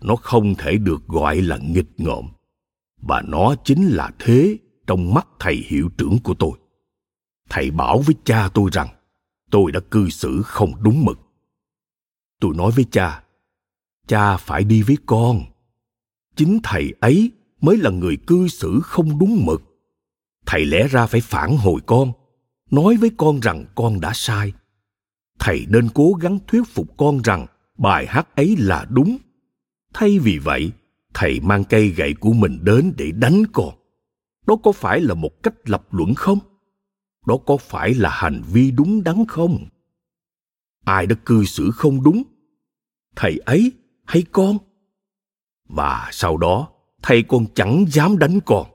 Nó 0.00 0.16
không 0.16 0.54
thể 0.54 0.76
được 0.76 1.06
gọi 1.06 1.40
là 1.40 1.58
nghịch 1.62 1.90
ngợm. 1.96 2.24
Và 3.02 3.22
nó 3.26 3.54
chính 3.64 3.88
là 3.88 4.10
thế 4.18 4.58
trong 4.86 5.14
mắt 5.14 5.26
thầy 5.40 5.56
hiệu 5.66 5.88
trưởng 5.98 6.18
của 6.24 6.34
tôi. 6.34 6.52
Thầy 7.48 7.70
bảo 7.70 7.98
với 7.98 8.14
cha 8.24 8.48
tôi 8.54 8.70
rằng, 8.72 8.88
tôi 9.50 9.72
đã 9.72 9.80
cư 9.90 10.10
xử 10.10 10.42
không 10.42 10.82
đúng 10.82 11.04
mực. 11.04 11.18
Tôi 12.40 12.54
nói 12.54 12.70
với 12.70 12.84
cha 12.90 13.22
cha 14.08 14.36
phải 14.36 14.64
đi 14.64 14.82
với 14.82 14.96
con. 15.06 15.42
Chính 16.36 16.58
thầy 16.62 16.94
ấy 17.00 17.32
mới 17.60 17.76
là 17.76 17.90
người 17.90 18.16
cư 18.26 18.48
xử 18.48 18.80
không 18.82 19.18
đúng 19.18 19.46
mực. 19.46 19.62
Thầy 20.46 20.64
lẽ 20.64 20.88
ra 20.88 21.06
phải 21.06 21.20
phản 21.20 21.56
hồi 21.56 21.80
con, 21.86 22.12
nói 22.70 22.96
với 22.96 23.10
con 23.16 23.40
rằng 23.40 23.64
con 23.74 24.00
đã 24.00 24.12
sai 24.14 24.52
thầy 25.38 25.66
nên 25.68 25.88
cố 25.94 26.12
gắng 26.12 26.38
thuyết 26.46 26.62
phục 26.66 26.96
con 26.96 27.22
rằng 27.22 27.46
bài 27.78 28.06
hát 28.06 28.36
ấy 28.36 28.56
là 28.58 28.86
đúng. 28.90 29.18
Thay 29.94 30.18
vì 30.18 30.38
vậy, 30.38 30.72
thầy 31.14 31.40
mang 31.40 31.64
cây 31.64 31.88
gậy 31.88 32.14
của 32.20 32.32
mình 32.32 32.58
đến 32.62 32.92
để 32.96 33.12
đánh 33.12 33.42
con. 33.52 33.74
Đó 34.46 34.56
có 34.62 34.72
phải 34.72 35.00
là 35.00 35.14
một 35.14 35.42
cách 35.42 35.54
lập 35.64 35.86
luận 35.90 36.14
không? 36.14 36.38
Đó 37.26 37.36
có 37.46 37.56
phải 37.56 37.94
là 37.94 38.10
hành 38.10 38.42
vi 38.52 38.70
đúng 38.70 39.04
đắn 39.04 39.24
không? 39.28 39.66
Ai 40.84 41.06
đã 41.06 41.16
cư 41.24 41.44
xử 41.44 41.70
không 41.70 42.02
đúng? 42.02 42.22
Thầy 43.16 43.38
ấy 43.38 43.72
hay 44.04 44.24
con? 44.32 44.58
Và 45.68 46.08
sau 46.12 46.36
đó, 46.36 46.68
thầy 47.02 47.22
con 47.22 47.46
chẳng 47.54 47.84
dám 47.88 48.18
đánh 48.18 48.40
con. 48.46 48.66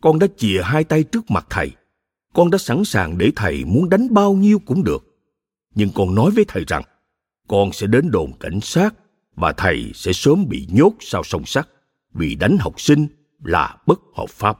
Con 0.00 0.18
đã 0.18 0.26
chìa 0.36 0.62
hai 0.64 0.84
tay 0.84 1.02
trước 1.02 1.30
mặt 1.30 1.46
thầy. 1.50 1.72
Con 2.34 2.50
đã 2.50 2.58
sẵn 2.58 2.84
sàng 2.84 3.18
để 3.18 3.32
thầy 3.36 3.64
muốn 3.64 3.88
đánh 3.88 4.14
bao 4.14 4.34
nhiêu 4.34 4.58
cũng 4.58 4.84
được 4.84 5.13
nhưng 5.74 5.90
con 5.94 6.14
nói 6.14 6.30
với 6.30 6.44
thầy 6.48 6.64
rằng, 6.64 6.82
con 7.48 7.72
sẽ 7.72 7.86
đến 7.86 8.10
đồn 8.10 8.32
cảnh 8.40 8.60
sát 8.60 8.94
và 9.36 9.52
thầy 9.52 9.92
sẽ 9.94 10.12
sớm 10.12 10.48
bị 10.48 10.68
nhốt 10.70 10.92
sau 11.00 11.22
song 11.24 11.44
sắt 11.46 11.68
vì 12.12 12.34
đánh 12.34 12.56
học 12.60 12.80
sinh 12.80 13.06
là 13.44 13.76
bất 13.86 14.00
hợp 14.14 14.30
pháp. 14.30 14.58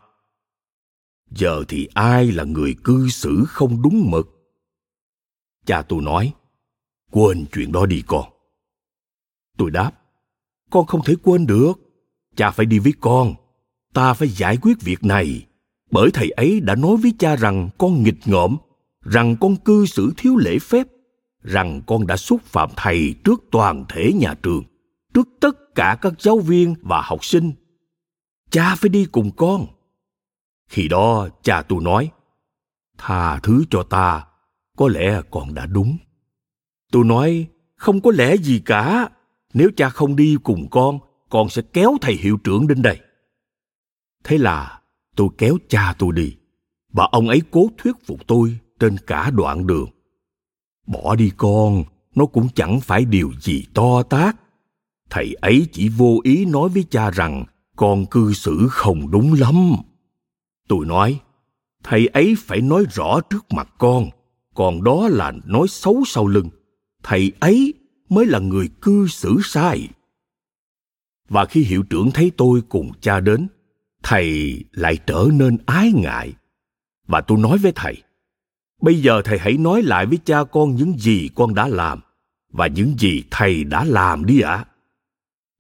Giờ 1.31 1.65
thì 1.69 1.89
ai 1.95 2.33
là 2.33 2.45
người 2.45 2.75
cư 2.85 3.09
xử 3.09 3.45
không 3.49 3.83
đúng 3.83 4.11
mực? 4.11 4.29
Cha 5.67 5.83
tôi 5.83 6.03
nói, 6.03 6.33
quên 7.11 7.47
chuyện 7.53 7.73
đó 7.73 7.87
đi 7.87 8.03
con. 8.07 8.25
Tôi 9.57 9.71
đáp, 9.71 9.93
con 10.71 10.87
không 10.87 11.01
thể 11.05 11.15
quên 11.23 11.47
được. 11.47 11.73
Cha 12.37 12.51
phải 12.51 12.67
đi 12.67 12.79
với 12.79 12.93
con. 13.01 13.35
Ta 13.93 14.15
phải 14.15 14.29
giải 14.29 14.57
quyết 14.63 14.81
việc 14.81 15.05
này. 15.05 15.47
Bởi 15.91 16.11
thầy 16.15 16.31
ấy 16.31 16.61
đã 16.61 16.75
nói 16.75 16.97
với 16.97 17.13
cha 17.19 17.37
rằng 17.37 17.69
con 17.79 18.03
nghịch 18.03 18.19
ngợm, 18.25 18.57
rằng 19.01 19.37
con 19.41 19.57
cư 19.57 19.87
xử 19.87 20.13
thiếu 20.17 20.37
lễ 20.37 20.59
phép 20.59 20.87
rằng 21.45 21.83
con 21.87 22.07
đã 22.07 22.17
xúc 22.17 22.43
phạm 22.43 22.71
thầy 22.77 23.15
trước 23.25 23.45
toàn 23.51 23.85
thể 23.89 24.13
nhà 24.13 24.35
trường, 24.43 24.65
trước 25.15 25.29
tất 25.41 25.75
cả 25.75 25.99
các 26.01 26.13
giáo 26.19 26.39
viên 26.39 26.75
và 26.83 27.03
học 27.05 27.25
sinh. 27.25 27.53
Cha 28.51 28.75
phải 28.75 28.89
đi 28.89 29.07
cùng 29.13 29.31
con. 29.37 29.67
Khi 30.69 30.89
đó 30.89 31.29
cha 31.43 31.63
tôi 31.63 31.83
nói, 31.83 32.11
tha 32.99 33.39
thứ 33.39 33.65
cho 33.71 33.83
ta, 33.83 34.27
có 34.77 34.89
lẽ 34.89 35.21
con 35.31 35.55
đã 35.55 35.67
đúng. 35.67 35.97
Tôi 36.93 37.05
nói, 37.05 37.49
không 37.77 38.01
có 38.01 38.11
lẽ 38.15 38.37
gì 38.37 38.63
cả. 38.65 39.09
Nếu 39.55 39.71
cha 39.77 39.89
không 39.89 40.17
đi 40.17 40.37
cùng 40.43 40.71
con 40.71 40.99
con 41.35 41.49
sẽ 41.49 41.63
kéo 41.73 41.97
thầy 42.01 42.15
hiệu 42.15 42.37
trưởng 42.45 42.67
đến 42.67 42.83
đây. 42.83 43.01
Thế 44.25 44.39
là 44.39 44.81
tôi 45.17 45.29
kéo 45.39 45.57
cha 45.69 45.95
tôi 45.99 46.13
đi, 46.13 46.37
và 46.93 47.09
ông 47.13 47.29
ấy 47.29 47.43
cố 47.51 47.69
thuyết 47.79 47.97
phục 48.07 48.27
tôi 48.27 48.59
trên 48.81 48.97
cả 49.07 49.31
đoạn 49.31 49.67
đường 49.67 49.89
bỏ 50.87 51.15
đi 51.15 51.31
con, 51.37 51.85
nó 52.15 52.27
cũng 52.27 52.49
chẳng 52.55 52.81
phải 52.81 53.05
điều 53.05 53.33
gì 53.41 53.65
to 53.75 54.03
tát. 54.03 54.37
Thầy 55.11 55.35
ấy 55.41 55.67
chỉ 55.73 55.89
vô 55.89 56.21
ý 56.23 56.45
nói 56.45 56.69
với 56.69 56.85
cha 56.91 57.11
rằng 57.11 57.45
con 57.77 58.07
cư 58.07 58.33
xử 58.33 58.69
không 58.71 59.11
đúng 59.11 59.33
lắm. 59.33 59.73
Tôi 60.69 60.87
nói, 60.87 61.21
thầy 61.83 62.07
ấy 62.07 62.35
phải 62.39 62.61
nói 62.61 62.85
rõ 62.91 63.21
trước 63.31 63.53
mặt 63.53 63.69
con, 63.79 64.11
còn 64.55 64.85
đó 64.85 65.09
là 65.09 65.33
nói 65.45 65.69
xấu 65.69 66.03
sau 66.07 66.27
lưng. 66.27 66.49
Thầy 67.03 67.33
ấy 67.41 67.75
mới 68.09 68.27
là 68.27 68.39
người 68.39 68.69
cư 68.83 69.07
xử 69.09 69.37
sai. 69.45 69.89
Và 71.29 71.45
khi 71.45 71.63
hiệu 71.63 71.83
trưởng 71.83 72.11
thấy 72.11 72.33
tôi 72.37 72.63
cùng 72.69 72.91
cha 73.01 73.21
đến, 73.21 73.49
thầy 74.03 74.59
lại 74.73 74.97
trở 75.07 75.27
nên 75.33 75.59
ái 75.67 75.93
ngại. 75.93 76.33
Và 77.07 77.21
tôi 77.21 77.39
nói 77.39 77.59
với 77.59 77.73
thầy 77.75 78.03
bây 78.85 79.03
giờ 79.03 79.23
thầy 79.25 79.39
hãy 79.39 79.57
nói 79.57 79.83
lại 79.83 80.07
với 80.07 80.19
cha 80.25 80.45
con 80.45 80.77
những 80.77 80.99
gì 80.99 81.29
con 81.35 81.55
đã 81.55 81.69
làm 81.69 82.01
và 82.53 82.67
những 82.67 82.95
gì 82.99 83.23
thầy 83.31 83.65
đã 83.65 83.85
làm 83.85 84.27
đi 84.27 84.41
ạ. 84.41 84.53
À. 84.53 84.67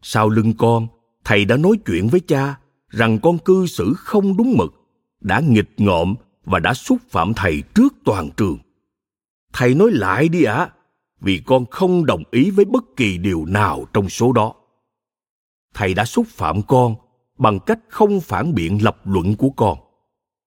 sau 0.02 0.28
lưng 0.28 0.52
con 0.58 0.86
thầy 1.24 1.44
đã 1.44 1.56
nói 1.56 1.76
chuyện 1.86 2.08
với 2.08 2.20
cha 2.20 2.58
rằng 2.88 3.18
con 3.18 3.38
cư 3.38 3.66
xử 3.66 3.94
không 3.96 4.36
đúng 4.36 4.54
mực 4.58 4.74
đã 5.20 5.40
nghịch 5.40 5.70
ngợm 5.76 6.14
và 6.44 6.58
đã 6.58 6.74
xúc 6.74 6.98
phạm 7.10 7.34
thầy 7.34 7.62
trước 7.74 7.94
toàn 8.04 8.30
trường. 8.36 8.58
Thầy 9.52 9.74
nói 9.74 9.90
lại 9.92 10.28
đi 10.28 10.44
ạ 10.44 10.54
à, 10.54 10.70
vì 11.20 11.42
con 11.46 11.66
không 11.66 12.06
đồng 12.06 12.22
ý 12.30 12.50
với 12.50 12.64
bất 12.64 12.84
kỳ 12.96 13.18
điều 13.18 13.44
nào 13.44 13.86
trong 13.92 14.08
số 14.08 14.32
đó. 14.32 14.54
Thầy 15.74 15.94
đã 15.94 16.04
xúc 16.04 16.26
phạm 16.28 16.62
con 16.62 16.94
bằng 17.38 17.58
cách 17.60 17.78
không 17.88 18.20
phản 18.20 18.54
biện 18.54 18.84
lập 18.84 18.96
luận 19.04 19.36
của 19.36 19.50
con. 19.50 19.78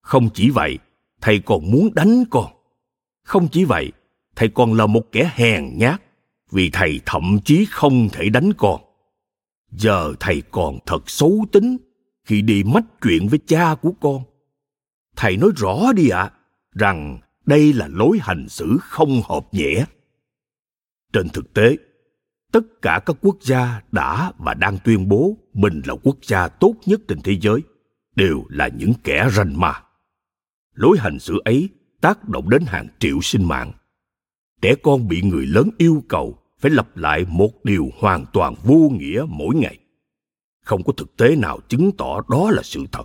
Không 0.02 0.28
chỉ 0.34 0.50
vậy 0.50 0.78
thầy 1.20 1.38
còn 1.38 1.70
muốn 1.70 1.88
đánh 1.94 2.24
con 2.30 2.57
không 3.28 3.48
chỉ 3.48 3.64
vậy 3.64 3.92
thầy 4.36 4.48
còn 4.48 4.74
là 4.74 4.86
một 4.86 5.12
kẻ 5.12 5.32
hèn 5.34 5.78
nhát 5.78 6.02
vì 6.50 6.70
thầy 6.70 7.00
thậm 7.06 7.38
chí 7.44 7.66
không 7.70 8.08
thể 8.12 8.28
đánh 8.28 8.52
con. 8.58 8.80
Giờ 9.70 10.14
thầy 10.20 10.42
còn 10.50 10.78
thật 10.86 11.10
xấu 11.10 11.46
tính 11.52 11.76
khi 12.24 12.42
đi 12.42 12.64
mách 12.64 12.84
chuyện 13.02 13.28
với 13.28 13.38
cha 13.46 13.74
của 13.74 13.92
con. 14.00 14.22
Thầy 15.16 15.36
nói 15.36 15.50
rõ 15.56 15.92
đi 15.96 16.08
ạ 16.08 16.22
à, 16.22 16.32
rằng 16.72 17.18
đây 17.46 17.72
là 17.72 17.88
lối 17.90 18.18
hành 18.20 18.48
xử 18.48 18.78
không 18.80 19.22
hợp 19.24 19.54
nhẽ. 19.54 19.84
Trên 21.12 21.28
thực 21.28 21.54
tế 21.54 21.76
tất 22.52 22.82
cả 22.82 23.00
các 23.06 23.16
quốc 23.20 23.36
gia 23.40 23.82
đã 23.92 24.32
và 24.38 24.54
đang 24.54 24.78
tuyên 24.84 25.08
bố 25.08 25.36
mình 25.54 25.82
là 25.84 25.94
quốc 26.02 26.16
gia 26.22 26.48
tốt 26.48 26.74
nhất 26.86 27.00
trên 27.08 27.20
thế 27.24 27.38
giới 27.40 27.60
đều 28.16 28.44
là 28.48 28.68
những 28.68 28.92
kẻ 29.04 29.28
ranh 29.32 29.60
ma 29.60 29.82
lối 30.74 30.98
hành 31.00 31.18
xử 31.18 31.40
ấy 31.44 31.68
tác 32.00 32.28
động 32.28 32.50
đến 32.50 32.62
hàng 32.66 32.86
triệu 32.98 33.18
sinh 33.22 33.44
mạng. 33.44 33.72
Trẻ 34.60 34.74
con 34.82 35.08
bị 35.08 35.22
người 35.22 35.46
lớn 35.46 35.70
yêu 35.78 36.02
cầu 36.08 36.38
phải 36.58 36.70
lặp 36.70 36.96
lại 36.96 37.24
một 37.28 37.64
điều 37.64 37.88
hoàn 37.98 38.24
toàn 38.32 38.54
vô 38.62 38.90
nghĩa 38.92 39.24
mỗi 39.28 39.54
ngày. 39.54 39.78
Không 40.64 40.82
có 40.82 40.92
thực 40.92 41.16
tế 41.16 41.36
nào 41.36 41.60
chứng 41.68 41.90
tỏ 41.98 42.20
đó 42.28 42.50
là 42.50 42.62
sự 42.62 42.84
thật. 42.92 43.04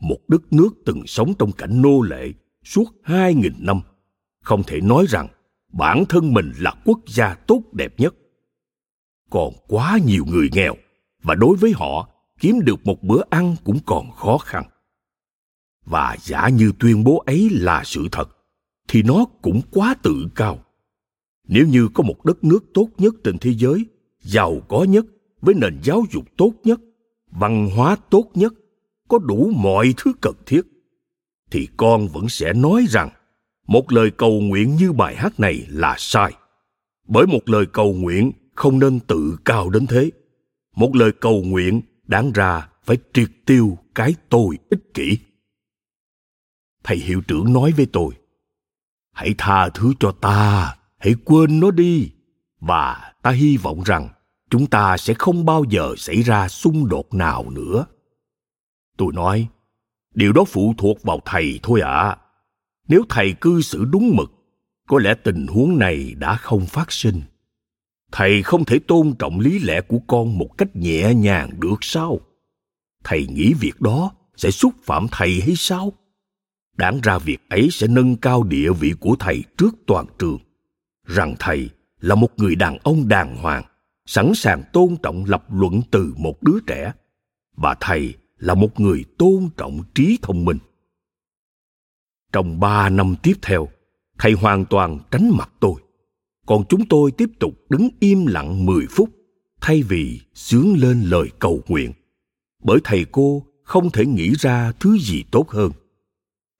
Một 0.00 0.18
đất 0.28 0.52
nước 0.52 0.68
từng 0.86 1.02
sống 1.06 1.34
trong 1.38 1.52
cảnh 1.52 1.82
nô 1.82 2.02
lệ 2.02 2.32
suốt 2.64 2.84
hai 3.02 3.34
nghìn 3.34 3.54
năm, 3.58 3.80
không 4.42 4.62
thể 4.62 4.80
nói 4.80 5.04
rằng 5.08 5.28
bản 5.72 6.04
thân 6.08 6.34
mình 6.34 6.52
là 6.58 6.74
quốc 6.84 7.00
gia 7.06 7.34
tốt 7.34 7.62
đẹp 7.72 7.94
nhất. 8.00 8.14
Còn 9.30 9.54
quá 9.68 9.98
nhiều 10.04 10.24
người 10.24 10.48
nghèo, 10.52 10.74
và 11.22 11.34
đối 11.34 11.56
với 11.56 11.72
họ, 11.76 12.08
kiếm 12.40 12.60
được 12.60 12.86
một 12.86 13.02
bữa 13.02 13.22
ăn 13.30 13.56
cũng 13.64 13.78
còn 13.86 14.10
khó 14.10 14.38
khăn 14.38 14.64
và 15.90 16.16
giả 16.20 16.48
như 16.48 16.72
tuyên 16.78 17.04
bố 17.04 17.22
ấy 17.26 17.48
là 17.52 17.82
sự 17.84 18.08
thật, 18.12 18.28
thì 18.88 19.02
nó 19.02 19.24
cũng 19.42 19.60
quá 19.70 19.94
tự 20.02 20.28
cao. 20.34 20.64
Nếu 21.48 21.66
như 21.66 21.88
có 21.94 22.02
một 22.02 22.24
đất 22.24 22.44
nước 22.44 22.64
tốt 22.74 22.88
nhất 22.98 23.14
trên 23.24 23.38
thế 23.38 23.54
giới, 23.54 23.86
giàu 24.22 24.60
có 24.68 24.84
nhất, 24.84 25.06
với 25.40 25.54
nền 25.54 25.80
giáo 25.82 26.04
dục 26.12 26.24
tốt 26.36 26.52
nhất, 26.64 26.80
văn 27.30 27.70
hóa 27.76 27.96
tốt 28.10 28.30
nhất, 28.34 28.54
có 29.08 29.18
đủ 29.18 29.52
mọi 29.56 29.94
thứ 29.96 30.12
cần 30.20 30.34
thiết, 30.46 30.62
thì 31.50 31.68
con 31.76 32.08
vẫn 32.08 32.28
sẽ 32.28 32.52
nói 32.52 32.86
rằng 32.88 33.10
một 33.66 33.92
lời 33.92 34.10
cầu 34.10 34.40
nguyện 34.40 34.76
như 34.76 34.92
bài 34.92 35.16
hát 35.16 35.40
này 35.40 35.66
là 35.68 35.94
sai. 35.98 36.32
Bởi 37.08 37.26
một 37.26 37.48
lời 37.48 37.66
cầu 37.72 37.92
nguyện 37.92 38.32
không 38.54 38.78
nên 38.78 39.00
tự 39.00 39.36
cao 39.44 39.70
đến 39.70 39.86
thế. 39.86 40.10
Một 40.76 40.96
lời 40.96 41.12
cầu 41.20 41.42
nguyện 41.42 41.80
đáng 42.06 42.32
ra 42.32 42.68
phải 42.84 42.98
triệt 43.12 43.28
tiêu 43.46 43.78
cái 43.94 44.14
tôi 44.28 44.58
ích 44.70 44.94
kỷ 44.94 45.18
thầy 46.88 46.96
hiệu 46.96 47.20
trưởng 47.20 47.52
nói 47.52 47.72
với 47.72 47.86
tôi, 47.92 48.14
hãy 49.12 49.34
tha 49.38 49.68
thứ 49.68 49.92
cho 50.00 50.12
ta, 50.12 50.74
hãy 50.98 51.14
quên 51.24 51.60
nó 51.60 51.70
đi, 51.70 52.10
và 52.60 53.12
ta 53.22 53.30
hy 53.30 53.56
vọng 53.56 53.82
rằng 53.84 54.08
chúng 54.50 54.66
ta 54.66 54.96
sẽ 54.96 55.14
không 55.14 55.44
bao 55.44 55.64
giờ 55.64 55.94
xảy 55.96 56.22
ra 56.22 56.48
xung 56.48 56.88
đột 56.88 57.14
nào 57.14 57.50
nữa. 57.50 57.86
Tôi 58.96 59.12
nói, 59.14 59.48
điều 60.14 60.32
đó 60.32 60.44
phụ 60.44 60.74
thuộc 60.78 61.02
vào 61.02 61.20
thầy 61.24 61.60
thôi 61.62 61.80
ạ. 61.80 61.90
À. 61.90 62.16
nếu 62.88 63.02
thầy 63.08 63.32
cư 63.32 63.60
xử 63.60 63.84
đúng 63.84 64.16
mực, 64.16 64.32
có 64.88 64.98
lẽ 64.98 65.14
tình 65.24 65.46
huống 65.46 65.78
này 65.78 66.14
đã 66.18 66.36
không 66.36 66.66
phát 66.66 66.92
sinh. 66.92 67.22
Thầy 68.12 68.42
không 68.42 68.64
thể 68.64 68.78
tôn 68.78 69.14
trọng 69.18 69.40
lý 69.40 69.58
lẽ 69.58 69.80
của 69.80 70.00
con 70.06 70.38
một 70.38 70.58
cách 70.58 70.76
nhẹ 70.76 71.14
nhàng 71.14 71.60
được 71.60 71.78
sao? 71.80 72.20
Thầy 73.04 73.26
nghĩ 73.26 73.54
việc 73.54 73.80
đó 73.80 74.12
sẽ 74.36 74.50
xúc 74.50 74.74
phạm 74.82 75.06
thầy 75.10 75.40
hay 75.40 75.56
sao? 75.56 75.92
Đáng 76.78 77.00
ra 77.02 77.18
việc 77.18 77.48
ấy 77.48 77.68
sẽ 77.70 77.86
nâng 77.86 78.16
cao 78.16 78.42
địa 78.42 78.72
vị 78.72 78.94
của 79.00 79.16
thầy 79.18 79.44
trước 79.58 79.74
toàn 79.86 80.06
trường. 80.18 80.38
Rằng 81.06 81.34
thầy 81.38 81.70
là 82.00 82.14
một 82.14 82.28
người 82.36 82.54
đàn 82.54 82.78
ông 82.78 83.08
đàng 83.08 83.36
hoàng, 83.36 83.64
sẵn 84.06 84.32
sàng 84.34 84.62
tôn 84.72 84.96
trọng 85.02 85.24
lập 85.24 85.44
luận 85.52 85.80
từ 85.90 86.14
một 86.16 86.42
đứa 86.42 86.58
trẻ. 86.66 86.92
Và 87.56 87.74
thầy 87.80 88.14
là 88.38 88.54
một 88.54 88.80
người 88.80 89.04
tôn 89.18 89.48
trọng 89.56 89.80
trí 89.94 90.18
thông 90.22 90.44
minh. 90.44 90.58
Trong 92.32 92.60
ba 92.60 92.88
năm 92.88 93.14
tiếp 93.22 93.34
theo, 93.42 93.68
thầy 94.18 94.32
hoàn 94.32 94.64
toàn 94.64 94.98
tránh 95.10 95.30
mặt 95.36 95.50
tôi. 95.60 95.74
Còn 96.46 96.64
chúng 96.68 96.88
tôi 96.88 97.10
tiếp 97.10 97.30
tục 97.40 97.54
đứng 97.70 97.88
im 98.00 98.26
lặng 98.26 98.66
10 98.66 98.86
phút, 98.90 99.10
thay 99.60 99.82
vì 99.82 100.20
sướng 100.34 100.76
lên 100.78 101.02
lời 101.02 101.30
cầu 101.38 101.62
nguyện. 101.68 101.92
Bởi 102.62 102.78
thầy 102.84 103.06
cô 103.12 103.46
không 103.62 103.90
thể 103.90 104.06
nghĩ 104.06 104.32
ra 104.38 104.72
thứ 104.80 104.98
gì 104.98 105.24
tốt 105.30 105.50
hơn 105.50 105.72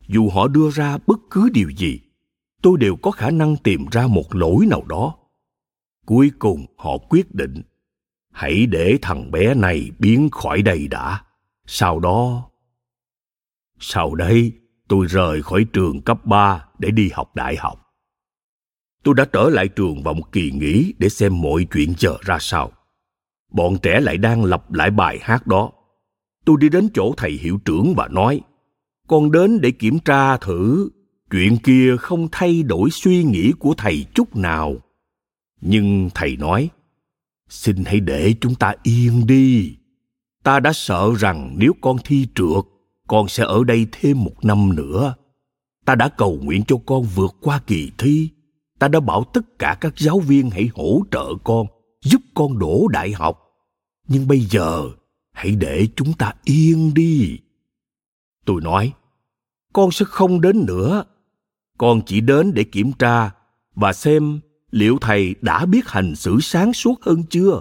dù 0.08 0.30
họ 0.30 0.48
đưa 0.48 0.70
ra 0.70 0.98
bất 1.06 1.18
cứ 1.30 1.48
điều 1.52 1.70
gì, 1.70 2.00
tôi 2.62 2.78
đều 2.78 2.96
có 2.96 3.10
khả 3.10 3.30
năng 3.30 3.56
tìm 3.56 3.86
ra 3.90 4.06
một 4.06 4.34
lỗi 4.34 4.66
nào 4.66 4.82
đó. 4.88 5.16
Cuối 6.06 6.30
cùng 6.38 6.66
họ 6.76 6.98
quyết 6.98 7.34
định, 7.34 7.62
hãy 8.32 8.66
để 8.66 8.98
thằng 9.02 9.30
bé 9.30 9.54
này 9.54 9.90
biến 9.98 10.28
khỏi 10.30 10.62
đây 10.62 10.88
đã. 10.88 11.22
Sau 11.66 12.00
đó 12.00 12.48
sau 13.80 14.14
đấy 14.14 14.52
tôi 14.88 15.06
rời 15.06 15.42
khỏi 15.42 15.66
trường 15.72 16.00
cấp 16.00 16.26
3 16.26 16.64
để 16.78 16.90
đi 16.90 17.10
học 17.12 17.34
đại 17.34 17.56
học. 17.56 17.84
Tôi 19.02 19.14
đã 19.14 19.24
trở 19.32 19.50
lại 19.50 19.68
trường 19.68 20.02
vào 20.02 20.14
một 20.14 20.32
kỳ 20.32 20.50
nghỉ 20.50 20.94
để 20.98 21.08
xem 21.08 21.40
mọi 21.40 21.66
chuyện 21.72 21.94
chờ 21.94 22.16
ra 22.20 22.38
sao. 22.40 22.72
Bọn 23.52 23.78
trẻ 23.82 24.00
lại 24.00 24.16
đang 24.16 24.44
lặp 24.44 24.72
lại 24.72 24.90
bài 24.90 25.18
hát 25.22 25.46
đó. 25.46 25.72
Tôi 26.44 26.56
đi 26.60 26.68
đến 26.68 26.88
chỗ 26.94 27.14
thầy 27.16 27.30
hiệu 27.30 27.58
trưởng 27.64 27.94
và 27.96 28.08
nói 28.08 28.40
con 29.08 29.32
đến 29.32 29.60
để 29.60 29.70
kiểm 29.70 29.98
tra 29.98 30.36
thử. 30.36 30.88
Chuyện 31.30 31.56
kia 31.56 31.96
không 31.96 32.28
thay 32.32 32.62
đổi 32.62 32.90
suy 32.90 33.24
nghĩ 33.24 33.52
của 33.58 33.74
thầy 33.76 34.04
chút 34.14 34.36
nào. 34.36 34.76
Nhưng 35.60 36.10
thầy 36.14 36.36
nói, 36.36 36.70
xin 37.48 37.84
hãy 37.84 38.00
để 38.00 38.34
chúng 38.40 38.54
ta 38.54 38.74
yên 38.82 39.26
đi. 39.26 39.76
Ta 40.42 40.60
đã 40.60 40.72
sợ 40.72 41.14
rằng 41.18 41.54
nếu 41.56 41.72
con 41.80 41.96
thi 42.04 42.26
trượt, 42.34 42.64
con 43.08 43.28
sẽ 43.28 43.44
ở 43.44 43.64
đây 43.64 43.86
thêm 43.92 44.24
một 44.24 44.44
năm 44.44 44.76
nữa. 44.76 45.14
Ta 45.84 45.94
đã 45.94 46.08
cầu 46.08 46.38
nguyện 46.42 46.62
cho 46.68 46.76
con 46.86 47.02
vượt 47.14 47.36
qua 47.40 47.60
kỳ 47.66 47.90
thi. 47.98 48.28
Ta 48.78 48.88
đã 48.88 49.00
bảo 49.00 49.24
tất 49.34 49.58
cả 49.58 49.76
các 49.80 49.94
giáo 49.96 50.20
viên 50.20 50.50
hãy 50.50 50.68
hỗ 50.74 51.00
trợ 51.10 51.26
con, 51.44 51.66
giúp 52.02 52.20
con 52.34 52.58
đổ 52.58 52.88
đại 52.88 53.12
học. 53.12 53.38
Nhưng 54.08 54.28
bây 54.28 54.40
giờ, 54.40 54.82
hãy 55.32 55.56
để 55.56 55.86
chúng 55.96 56.12
ta 56.12 56.32
yên 56.44 56.94
đi. 56.94 57.38
Tôi 58.44 58.60
nói 58.60 58.92
con 59.72 59.90
sẽ 59.90 60.04
không 60.08 60.40
đến 60.40 60.66
nữa. 60.66 61.04
Con 61.78 62.00
chỉ 62.06 62.20
đến 62.20 62.54
để 62.54 62.64
kiểm 62.64 62.92
tra 62.92 63.30
và 63.74 63.92
xem 63.92 64.40
liệu 64.70 64.98
thầy 65.00 65.34
đã 65.40 65.66
biết 65.66 65.88
hành 65.88 66.16
xử 66.16 66.38
sáng 66.40 66.72
suốt 66.72 67.02
hơn 67.02 67.22
chưa 67.30 67.60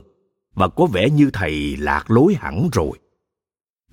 và 0.54 0.68
có 0.68 0.86
vẻ 0.86 1.10
như 1.10 1.30
thầy 1.34 1.78
lạc 1.78 2.12
lối 2.12 2.36
hẳn 2.40 2.70
rồi. 2.74 3.00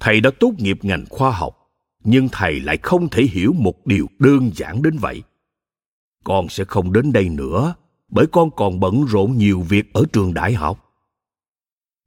Thầy 0.00 0.20
đã 0.20 0.30
tốt 0.40 0.52
nghiệp 0.58 0.78
ngành 0.82 1.04
khoa 1.10 1.30
học, 1.30 1.56
nhưng 2.04 2.28
thầy 2.32 2.60
lại 2.60 2.78
không 2.82 3.08
thể 3.08 3.22
hiểu 3.22 3.52
một 3.52 3.86
điều 3.86 4.06
đơn 4.18 4.50
giản 4.54 4.82
đến 4.82 4.98
vậy. 4.98 5.22
Con 6.24 6.48
sẽ 6.48 6.64
không 6.64 6.92
đến 6.92 7.12
đây 7.12 7.28
nữa 7.28 7.74
bởi 8.08 8.26
con 8.32 8.50
còn 8.56 8.80
bận 8.80 9.04
rộn 9.04 9.36
nhiều 9.36 9.60
việc 9.60 9.92
ở 9.92 10.04
trường 10.12 10.34
đại 10.34 10.54
học. 10.54 10.94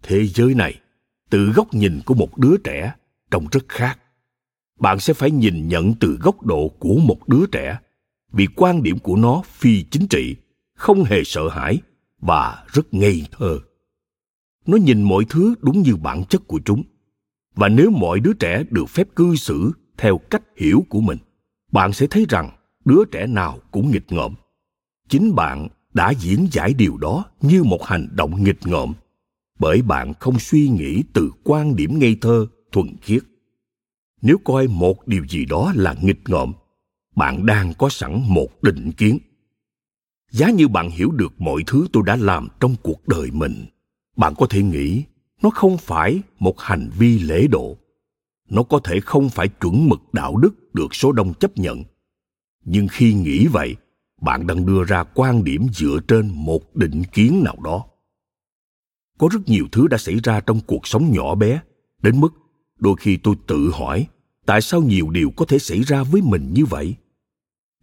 Thế 0.04 0.28
giới 0.28 0.54
này, 0.54 0.80
từ 1.30 1.52
góc 1.52 1.74
nhìn 1.74 2.02
của 2.06 2.14
một 2.14 2.38
đứa 2.38 2.58
trẻ, 2.64 2.94
trông 3.32 3.48
rất 3.52 3.70
khác 3.70 4.00
bạn 4.80 5.00
sẽ 5.00 5.14
phải 5.14 5.32
nhìn 5.32 5.68
nhận 5.68 5.94
từ 5.94 6.18
góc 6.22 6.46
độ 6.46 6.68
của 6.80 6.96
một 6.96 7.28
đứa 7.28 7.46
trẻ, 7.52 7.80
vì 8.32 8.48
quan 8.56 8.84
điểm 8.84 9.00
của 9.00 9.16
nó 9.16 9.42
phi 9.46 9.84
chính 9.84 10.08
trị, 10.08 10.36
không 10.76 11.04
hề 11.04 11.24
sợ 11.24 11.50
hãi 11.50 11.78
và 12.20 12.64
rất 12.68 12.94
ngây 12.94 13.24
thơ. 13.32 13.60
Nó 14.66 14.78
nhìn 14.78 15.02
mọi 15.02 15.26
thứ 15.30 15.56
đúng 15.62 15.82
như 15.82 15.96
bản 15.96 16.24
chất 16.26 16.48
của 16.48 16.60
chúng. 16.66 16.84
Và 17.56 17.70
nếu 17.70 17.90
mọi 17.90 18.20
đứa 18.20 18.34
trẻ 18.34 18.64
được 18.70 18.90
phép 18.90 19.08
cư 19.16 19.36
xử 19.36 19.72
theo 19.98 20.18
cách 20.18 20.44
hiểu 20.58 20.86
của 20.90 21.02
mình, 21.02 21.18
bạn 21.72 21.94
sẽ 21.94 22.08
thấy 22.08 22.26
rằng 22.30 22.50
đứa 22.86 23.06
trẻ 23.12 23.28
nào 23.28 23.60
cũng 23.72 23.92
nghịch 23.92 24.12
ngợm. 24.12 24.34
Chính 25.10 25.36
bạn 25.36 25.68
đã 25.94 26.14
diễn 26.20 26.48
giải 26.52 26.74
điều 26.74 26.98
đó 26.98 27.26
như 27.42 27.64
một 27.64 27.84
hành 27.86 28.08
động 28.12 28.44
nghịch 28.44 28.68
ngợm, 28.68 28.94
bởi 29.60 29.82
bạn 29.82 30.14
không 30.20 30.40
suy 30.40 30.70
nghĩ 30.70 31.04
từ 31.14 31.32
quan 31.44 31.76
điểm 31.76 32.00
ngây 32.00 32.18
thơ, 32.22 32.48
thuần 32.72 32.96
khiết 33.02 33.24
nếu 34.22 34.38
coi 34.44 34.68
một 34.68 35.08
điều 35.08 35.26
gì 35.26 35.46
đó 35.46 35.74
là 35.76 35.96
nghịch 36.02 36.30
ngợm, 36.30 36.54
bạn 37.16 37.46
đang 37.46 37.74
có 37.74 37.90
sẵn 37.90 38.24
một 38.28 38.64
định 38.64 38.92
kiến. 38.92 39.20
Giá 40.32 40.50
như 40.50 40.68
bạn 40.68 40.90
hiểu 40.90 41.12
được 41.12 41.42
mọi 41.42 41.64
thứ 41.68 41.88
tôi 41.94 42.04
đã 42.06 42.16
làm 42.16 42.48
trong 42.60 42.76
cuộc 42.84 43.08
đời 43.08 43.32
mình, 43.32 43.66
bạn 44.18 44.34
có 44.38 44.48
thể 44.50 44.64
nghĩ 44.64 45.04
nó 45.42 45.50
không 45.50 45.78
phải 45.78 46.22
một 46.40 46.60
hành 46.60 46.90
vi 46.98 47.20
lễ 47.20 47.48
độ. 47.48 47.78
Nó 48.50 48.64
có 48.64 48.80
thể 48.84 49.00
không 49.00 49.30
phải 49.30 49.48
chuẩn 49.48 49.90
mực 49.90 50.14
đạo 50.14 50.38
đức 50.38 50.74
được 50.74 50.96
số 50.96 51.12
đông 51.12 51.34
chấp 51.34 51.58
nhận. 51.58 51.84
Nhưng 52.66 52.88
khi 52.88 53.14
nghĩ 53.14 53.48
vậy, 53.48 53.76
bạn 54.22 54.48
đang 54.48 54.66
đưa 54.66 54.84
ra 54.84 55.04
quan 55.04 55.44
điểm 55.44 55.68
dựa 55.74 56.00
trên 56.08 56.32
một 56.34 56.76
định 56.76 57.04
kiến 57.04 57.42
nào 57.44 57.58
đó. 57.64 57.86
Có 59.18 59.30
rất 59.32 59.40
nhiều 59.46 59.66
thứ 59.72 59.88
đã 59.88 59.98
xảy 59.98 60.16
ra 60.24 60.40
trong 60.40 60.60
cuộc 60.68 60.88
sống 60.88 61.12
nhỏ 61.12 61.36
bé, 61.36 61.62
đến 62.02 62.20
mức 62.20 62.34
đôi 62.80 62.96
khi 63.00 63.18
tôi 63.18 63.36
tự 63.48 63.72
hỏi, 63.74 64.08
tại 64.46 64.62
sao 64.62 64.82
nhiều 64.82 65.10
điều 65.10 65.32
có 65.32 65.46
thể 65.46 65.60
xảy 65.60 65.82
ra 65.82 66.04
với 66.04 66.22
mình 66.22 66.54
như 66.54 66.66
vậy? 66.66 66.96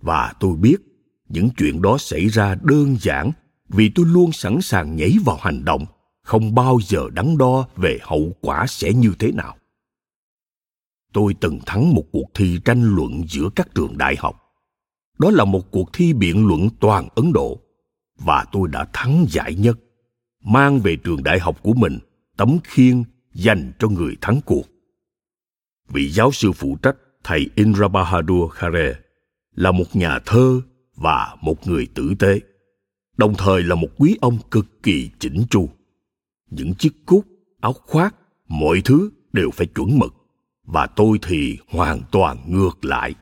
Và 0.01 0.33
tôi 0.41 0.57
biết, 0.57 0.77
những 1.29 1.49
chuyện 1.57 1.83
đó 1.83 1.99
xảy 1.99 2.29
ra 2.29 2.57
đơn 2.63 2.97
giản 3.01 3.33
vì 3.69 3.91
tôi 3.95 4.07
luôn 4.07 4.33
sẵn 4.33 4.61
sàng 4.61 4.97
nhảy 4.97 5.17
vào 5.25 5.39
hành 5.41 5.65
động, 5.65 5.87
không 6.23 6.55
bao 6.55 6.79
giờ 6.87 7.11
đắn 7.13 7.39
đo 7.39 7.69
về 7.77 7.99
hậu 8.03 8.33
quả 8.41 8.67
sẽ 8.69 8.93
như 8.93 9.13
thế 9.19 9.33
nào. 9.33 9.57
Tôi 11.13 11.35
từng 11.41 11.59
thắng 11.67 11.95
một 11.95 12.05
cuộc 12.13 12.27
thi 12.35 12.59
tranh 12.65 12.83
luận 12.83 13.23
giữa 13.29 13.49
các 13.57 13.75
trường 13.75 13.99
đại 13.99 14.17
học. 14.19 14.41
Đó 15.19 15.31
là 15.31 15.45
một 15.45 15.71
cuộc 15.71 15.93
thi 15.93 16.13
biện 16.13 16.47
luận 16.47 16.69
toàn 16.81 17.09
ấn 17.15 17.33
độ. 17.33 17.61
Và 18.19 18.45
tôi 18.53 18.69
đã 18.69 18.87
thắng 18.93 19.27
giải 19.29 19.55
nhất, 19.55 19.79
mang 20.45 20.81
về 20.81 20.97
trường 20.97 21.23
đại 21.23 21.39
học 21.39 21.63
của 21.63 21.73
mình 21.75 21.99
tấm 22.37 22.59
khiên 22.65 23.05
dành 23.35 23.73
cho 23.79 23.89
người 23.89 24.17
thắng 24.21 24.41
cuộc 24.45 24.74
vị 25.89 26.09
giáo 26.09 26.33
sư 26.33 26.53
phụ 26.53 26.77
trách, 26.83 26.97
thầy 27.25 27.51
indra 27.55 27.89
bahadur 27.89 28.53
khare, 28.53 28.95
là 29.55 29.73
một 29.73 29.97
nhà 29.97 30.19
thơ 30.27 30.61
và 30.97 31.37
một 31.41 31.69
người 31.69 31.89
tử 31.95 32.15
tế, 32.19 32.41
đồng 33.17 33.35
thời 33.39 33.63
là 33.63 33.75
một 33.75 33.89
quý 33.99 34.17
ông 34.21 34.39
cực 34.51 34.83
kỳ 34.83 35.11
chỉnh 35.19 35.45
chu. 35.51 35.69
Những 36.51 36.75
chiếc 36.75 37.07
cúc 37.07 37.25
áo 37.61 37.73
khoác, 37.73 38.15
mọi 38.49 38.83
thứ 38.85 39.11
đều 39.33 39.51
phải 39.51 39.67
chuẩn 39.67 39.99
mực, 39.99 40.15
và 40.65 40.87
tôi 40.87 41.19
thì 41.23 41.59
hoàn 41.69 42.01
toàn 42.13 42.39
ngược 42.47 42.85
lại. 42.85 43.15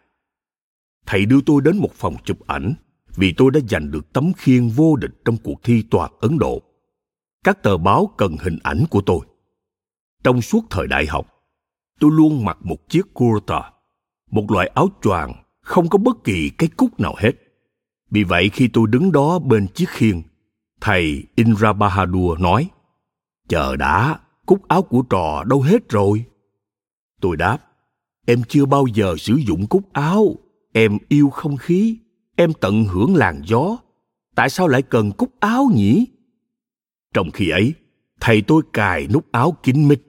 Thầy 1.06 1.26
đưa 1.26 1.40
tôi 1.46 1.62
đến 1.62 1.76
một 1.76 1.92
phòng 1.94 2.16
chụp 2.24 2.46
ảnh, 2.46 2.74
vì 3.16 3.34
tôi 3.36 3.50
đã 3.50 3.60
giành 3.70 3.90
được 3.90 4.12
tấm 4.12 4.32
khiên 4.36 4.68
vô 4.68 4.96
địch 4.96 5.10
trong 5.24 5.36
cuộc 5.36 5.62
thi 5.62 5.84
toàn 5.90 6.12
ấn 6.20 6.38
độ. 6.38 6.62
Các 7.44 7.62
tờ 7.62 7.76
báo 7.76 8.14
cần 8.16 8.36
hình 8.40 8.58
ảnh 8.62 8.84
của 8.90 9.00
tôi. 9.00 9.20
Trong 10.24 10.42
suốt 10.42 10.64
thời 10.70 10.86
đại 10.86 11.06
học 11.06 11.31
tôi 12.02 12.10
luôn 12.14 12.44
mặc 12.44 12.58
một 12.60 12.88
chiếc 12.88 13.14
kurta, 13.14 13.72
một 14.30 14.50
loại 14.50 14.70
áo 14.74 14.88
choàng 15.02 15.44
không 15.60 15.88
có 15.88 15.98
bất 15.98 16.24
kỳ 16.24 16.50
cái 16.58 16.68
cúc 16.76 17.00
nào 17.00 17.14
hết. 17.18 17.32
Vì 18.10 18.24
vậy 18.24 18.48
khi 18.48 18.68
tôi 18.72 18.86
đứng 18.90 19.12
đó 19.12 19.38
bên 19.38 19.66
chiếc 19.68 19.88
khiên, 19.88 20.22
thầy 20.80 21.24
indra 21.34 21.72
bahadur 21.72 22.40
nói, 22.40 22.70
chờ 23.48 23.76
đã, 23.76 24.20
cúc 24.46 24.68
áo 24.68 24.82
của 24.82 25.02
trò 25.10 25.44
đâu 25.44 25.60
hết 25.60 25.88
rồi? 25.88 26.24
Tôi 27.20 27.36
đáp, 27.36 27.58
em 28.26 28.42
chưa 28.48 28.66
bao 28.66 28.86
giờ 28.94 29.14
sử 29.18 29.34
dụng 29.34 29.66
cúc 29.66 29.92
áo. 29.92 30.36
Em 30.72 30.98
yêu 31.08 31.30
không 31.30 31.56
khí. 31.56 31.98
Em 32.36 32.52
tận 32.60 32.84
hưởng 32.84 33.16
làn 33.16 33.42
gió. 33.46 33.76
Tại 34.34 34.50
sao 34.50 34.68
lại 34.68 34.82
cần 34.82 35.12
cúc 35.12 35.30
áo 35.40 35.70
nhỉ? 35.74 36.06
Trong 37.14 37.30
khi 37.30 37.48
ấy, 37.48 37.74
thầy 38.20 38.42
tôi 38.42 38.62
cài 38.72 39.08
nút 39.12 39.32
áo 39.32 39.56
kín 39.62 39.88
mít 39.88 40.02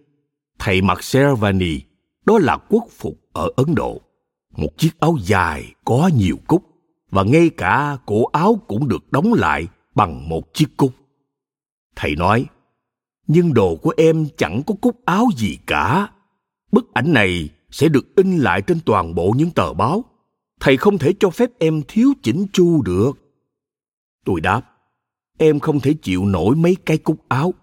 thầy 0.63 0.81
mặc 0.81 1.03
shervani 1.03 1.79
đó 2.25 2.39
là 2.39 2.57
quốc 2.69 2.83
phục 2.89 3.19
ở 3.33 3.49
ấn 3.55 3.75
độ. 3.75 4.01
Một 4.57 4.77
chiếc 4.77 4.99
áo 4.99 5.17
dài 5.21 5.73
có 5.85 6.09
nhiều 6.15 6.37
cúc, 6.47 6.63
và 7.11 7.23
ngay 7.23 7.49
cả 7.49 7.97
cổ 8.05 8.25
áo 8.25 8.59
cũng 8.67 8.87
được 8.87 9.11
đóng 9.11 9.33
lại 9.33 9.67
bằng 9.95 10.29
một 10.29 10.53
chiếc 10.53 10.77
cúc. 10.77 10.91
Thầy 11.95 12.15
nói, 12.15 12.45
nhưng 13.27 13.53
đồ 13.53 13.75
của 13.75 13.93
em 13.97 14.27
chẳng 14.37 14.61
có 14.67 14.75
cúc 14.81 15.05
áo 15.05 15.27
gì 15.37 15.57
cả. 15.67 16.09
Bức 16.71 16.93
ảnh 16.93 17.13
này 17.13 17.49
sẽ 17.71 17.89
được 17.89 18.15
in 18.15 18.37
lại 18.37 18.61
trên 18.61 18.79
toàn 18.85 19.15
bộ 19.15 19.33
những 19.37 19.51
tờ 19.51 19.73
báo. 19.73 20.05
Thầy 20.59 20.77
không 20.77 20.97
thể 20.97 21.13
cho 21.19 21.29
phép 21.29 21.49
em 21.59 21.81
thiếu 21.87 22.13
chỉnh 22.23 22.45
chu 22.53 22.81
được. 22.81 23.11
Tôi 24.25 24.41
đáp, 24.41 24.61
em 25.37 25.59
không 25.59 25.79
thể 25.79 25.93
chịu 26.01 26.25
nổi 26.25 26.55
mấy 26.55 26.75
cái 26.85 26.97
cúc 26.97 27.17
áo. 27.27 27.53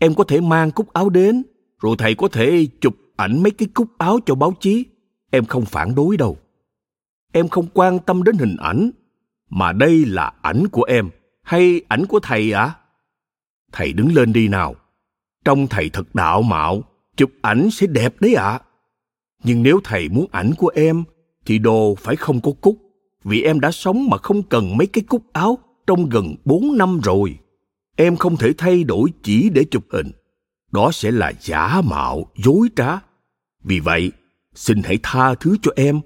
Em 0.00 0.14
có 0.14 0.24
thể 0.24 0.40
mang 0.40 0.70
cúc 0.70 0.92
áo 0.92 1.10
đến 1.10 1.42
rồi 1.84 1.96
thầy 1.98 2.14
có 2.14 2.28
thể 2.28 2.66
chụp 2.80 2.96
ảnh 3.16 3.42
mấy 3.42 3.50
cái 3.50 3.68
cúc 3.74 3.88
áo 3.98 4.18
cho 4.26 4.34
báo 4.34 4.52
chí 4.60 4.84
em 5.30 5.44
không 5.44 5.64
phản 5.64 5.94
đối 5.94 6.16
đâu 6.16 6.38
em 7.32 7.48
không 7.48 7.66
quan 7.74 7.98
tâm 7.98 8.22
đến 8.22 8.36
hình 8.38 8.56
ảnh, 8.56 8.90
mà 9.50 9.72
đây 9.72 10.04
là 10.06 10.32
ảnh 10.42 10.68
của 10.68 10.82
em 10.82 11.10
hay 11.42 11.80
ảnh 11.88 12.06
của 12.06 12.20
thầy 12.20 12.52
ạ 12.52 12.62
à? 12.62 12.76
thầy 13.72 13.92
đứng 13.92 14.14
lên 14.14 14.32
đi 14.32 14.48
nào 14.48 14.74
trông 15.44 15.66
thầy 15.66 15.90
thật 15.90 16.14
đạo 16.14 16.42
mạo, 16.42 16.82
chụp 17.16 17.30
ảnh 17.42 17.70
sẽ 17.70 17.86
đẹp 17.86 18.14
đấy 18.20 18.34
ạ 18.34 18.50
à. 18.50 18.60
nhưng 19.44 19.62
nếu 19.62 19.80
thầy 19.84 20.08
muốn 20.08 20.26
ảnh 20.32 20.52
của 20.58 20.72
em, 20.74 21.04
thì 21.46 21.58
đồ 21.58 21.94
phải 21.94 22.16
không 22.16 22.40
có 22.40 22.50
cúc 22.60 22.78
vì 23.24 23.42
em 23.42 23.60
đã 23.60 23.70
sống 23.70 24.08
mà 24.10 24.16
không 24.16 24.42
cần 24.42 24.76
mấy 24.76 24.86
cái 24.86 25.04
cúc 25.08 25.22
áo 25.32 25.58
trong 25.86 26.08
gần 26.08 26.34
bốn 26.44 26.78
năm 26.78 27.00
rồi. 27.04 27.38
Em 27.96 28.16
không 28.16 28.36
thể 28.36 28.52
thay 28.58 28.84
đổi 28.84 29.10
chỉ 29.22 29.50
để 29.50 29.64
chụp 29.70 29.84
hình. 29.90 30.10
Đó 30.74 30.90
sẽ 30.92 31.10
là 31.10 31.32
giả 31.40 31.80
mạo, 31.84 32.32
dối 32.44 32.68
trá. 32.76 32.98
Vì 33.62 33.80
vậy, 33.80 34.12
xin 34.54 34.82
hãy 34.84 34.98
tha 35.02 35.34
thứ 35.34 35.56
cho 35.62 35.72
em, 35.76 36.00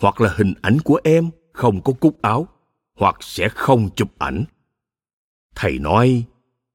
hoặc 0.00 0.20
là 0.20 0.34
hình 0.36 0.54
ảnh 0.62 0.78
của 0.84 1.00
em 1.04 1.30
không 1.52 1.82
có 1.82 1.92
cúc 1.92 2.22
áo, 2.22 2.48
hoặc 2.96 3.16
sẽ 3.20 3.48
không 3.48 3.88
chụp 3.96 4.08
ảnh. 4.18 4.44
Thầy 5.54 5.78
nói, 5.78 6.24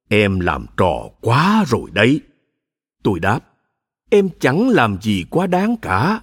em 0.10 0.40
làm 0.40 0.66
trò 0.78 1.10
quá 1.22 1.64
rồi 1.68 1.90
đấy. 1.94 2.22
Tôi 3.04 3.20
đáp, 3.20 3.40
em 4.10 4.30
chẳng 4.40 4.70
làm 4.70 4.98
gì 5.02 5.26
quá 5.30 5.48
đáng 5.48 5.76
cả 5.82 6.22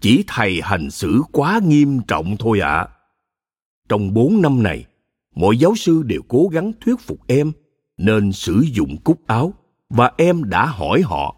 chỉ 0.00 0.24
thầy 0.26 0.60
hành 0.62 0.90
xử 0.90 1.22
quá 1.32 1.60
nghiêm 1.64 2.00
trọng 2.08 2.36
thôi 2.38 2.60
ạ 2.60 2.76
à. 2.76 2.88
trong 3.88 4.14
bốn 4.14 4.42
năm 4.42 4.62
này 4.62 4.84
mọi 5.34 5.58
giáo 5.58 5.74
sư 5.76 6.02
đều 6.02 6.20
cố 6.28 6.48
gắng 6.52 6.72
thuyết 6.80 7.00
phục 7.00 7.18
em 7.26 7.52
nên 7.96 8.32
sử 8.32 8.64
dụng 8.72 8.96
cúc 9.04 9.26
áo 9.26 9.54
và 9.90 10.12
em 10.16 10.44
đã 10.44 10.66
hỏi 10.66 11.02
họ, 11.02 11.36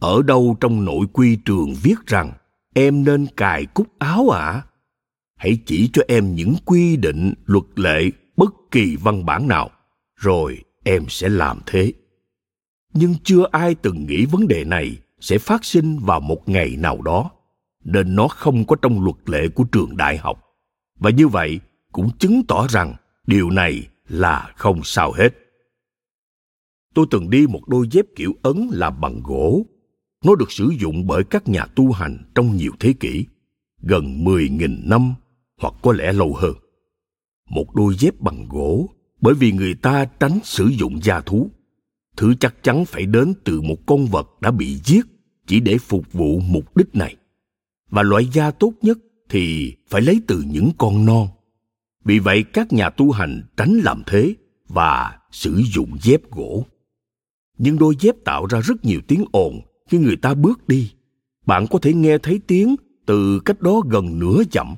ở 0.00 0.22
đâu 0.22 0.56
trong 0.60 0.84
nội 0.84 1.06
quy 1.12 1.36
trường 1.36 1.74
viết 1.82 2.06
rằng 2.06 2.32
em 2.74 3.04
nên 3.04 3.26
cài 3.36 3.66
cúc 3.66 3.86
áo 3.98 4.28
ạ? 4.28 4.40
À? 4.40 4.62
hãy 5.36 5.58
chỉ 5.66 5.90
cho 5.92 6.02
em 6.08 6.34
những 6.34 6.54
quy 6.64 6.96
định, 6.96 7.34
luật 7.46 7.64
lệ 7.76 8.10
bất 8.36 8.54
kỳ 8.70 8.96
văn 8.96 9.26
bản 9.26 9.48
nào, 9.48 9.70
rồi 10.16 10.64
em 10.84 11.04
sẽ 11.08 11.28
làm 11.28 11.58
thế. 11.66 11.92
Nhưng 12.92 13.14
chưa 13.24 13.46
ai 13.52 13.74
từng 13.74 14.06
nghĩ 14.06 14.26
vấn 14.26 14.48
đề 14.48 14.64
này 14.64 14.96
sẽ 15.20 15.38
phát 15.38 15.64
sinh 15.64 15.98
vào 15.98 16.20
một 16.20 16.48
ngày 16.48 16.76
nào 16.78 17.02
đó, 17.02 17.30
nên 17.84 18.16
nó 18.16 18.28
không 18.28 18.64
có 18.64 18.76
trong 18.82 19.04
luật 19.04 19.16
lệ 19.26 19.48
của 19.48 19.64
trường 19.64 19.96
đại 19.96 20.16
học. 20.16 20.44
Và 20.98 21.10
như 21.10 21.28
vậy 21.28 21.60
cũng 21.92 22.10
chứng 22.18 22.42
tỏ 22.48 22.66
rằng 22.70 22.94
điều 23.26 23.50
này 23.50 23.88
là 24.08 24.52
không 24.56 24.80
sao 24.84 25.12
hết 25.12 25.28
tôi 26.94 27.06
từng 27.10 27.30
đi 27.30 27.46
một 27.46 27.68
đôi 27.68 27.88
dép 27.90 28.04
kiểu 28.16 28.34
ấn 28.42 28.68
làm 28.72 29.00
bằng 29.00 29.20
gỗ 29.24 29.66
nó 30.24 30.34
được 30.34 30.52
sử 30.52 30.72
dụng 30.80 31.06
bởi 31.06 31.24
các 31.24 31.48
nhà 31.48 31.66
tu 31.76 31.92
hành 31.92 32.18
trong 32.34 32.56
nhiều 32.56 32.72
thế 32.80 32.92
kỷ, 33.00 33.26
gần 33.82 34.24
10.000 34.24 34.88
năm 34.88 35.14
hoặc 35.60 35.74
có 35.82 35.92
lẽ 35.92 36.12
lâu 36.12 36.34
hơn. 36.34 36.54
Một 37.50 37.74
đôi 37.74 37.94
dép 37.98 38.20
bằng 38.20 38.48
gỗ, 38.48 38.88
bởi 39.20 39.34
vì 39.34 39.52
người 39.52 39.74
ta 39.74 40.04
tránh 40.04 40.38
sử 40.44 40.66
dụng 40.66 41.02
da 41.02 41.20
thú. 41.20 41.50
Thứ 42.16 42.34
chắc 42.40 42.62
chắn 42.62 42.84
phải 42.84 43.06
đến 43.06 43.34
từ 43.44 43.60
một 43.60 43.86
con 43.86 44.06
vật 44.06 44.40
đã 44.40 44.50
bị 44.50 44.76
giết 44.84 45.06
chỉ 45.46 45.60
để 45.60 45.78
phục 45.78 46.12
vụ 46.12 46.40
mục 46.40 46.76
đích 46.76 46.94
này 46.94 47.16
và 47.90 48.02
loại 48.02 48.28
da 48.32 48.50
tốt 48.50 48.72
nhất 48.82 48.98
thì 49.28 49.74
phải 49.88 50.02
lấy 50.02 50.20
từ 50.26 50.44
những 50.46 50.70
con 50.78 51.04
non. 51.04 51.28
Vì 52.04 52.18
vậy 52.18 52.42
các 52.42 52.72
nhà 52.72 52.90
tu 52.90 53.10
hành 53.10 53.42
tránh 53.56 53.80
làm 53.84 54.02
thế 54.06 54.34
và 54.68 55.18
sử 55.30 55.62
dụng 55.74 55.96
dép 56.02 56.30
gỗ. 56.30 56.66
Nhưng 57.58 57.78
đôi 57.78 57.96
dép 58.00 58.14
tạo 58.24 58.46
ra 58.46 58.60
rất 58.60 58.84
nhiều 58.84 59.00
tiếng 59.08 59.24
ồn 59.32 59.60
khi 59.88 59.98
người 59.98 60.16
ta 60.16 60.34
bước 60.34 60.68
đi. 60.68 60.92
Bạn 61.46 61.66
có 61.70 61.78
thể 61.78 61.94
nghe 61.94 62.18
thấy 62.18 62.40
tiếng 62.46 62.76
từ 63.06 63.40
cách 63.44 63.60
đó 63.60 63.82
gần 63.90 64.18
nửa 64.18 64.42
dặm. 64.52 64.74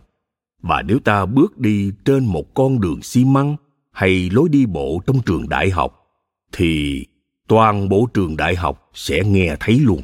Và 0.62 0.82
nếu 0.82 0.98
ta 0.98 1.26
bước 1.26 1.58
đi 1.58 1.92
trên 2.04 2.24
một 2.24 2.54
con 2.54 2.80
đường 2.80 3.02
xi 3.02 3.24
măng 3.24 3.56
hay 3.92 4.30
lối 4.30 4.48
đi 4.48 4.66
bộ 4.66 5.02
trong 5.06 5.22
trường 5.22 5.48
đại 5.48 5.70
học, 5.70 6.06
thì 6.52 7.04
toàn 7.48 7.88
bộ 7.88 8.08
trường 8.14 8.36
đại 8.36 8.56
học 8.56 8.90
sẽ 8.94 9.24
nghe 9.24 9.56
thấy 9.60 9.78
luôn. 9.78 10.02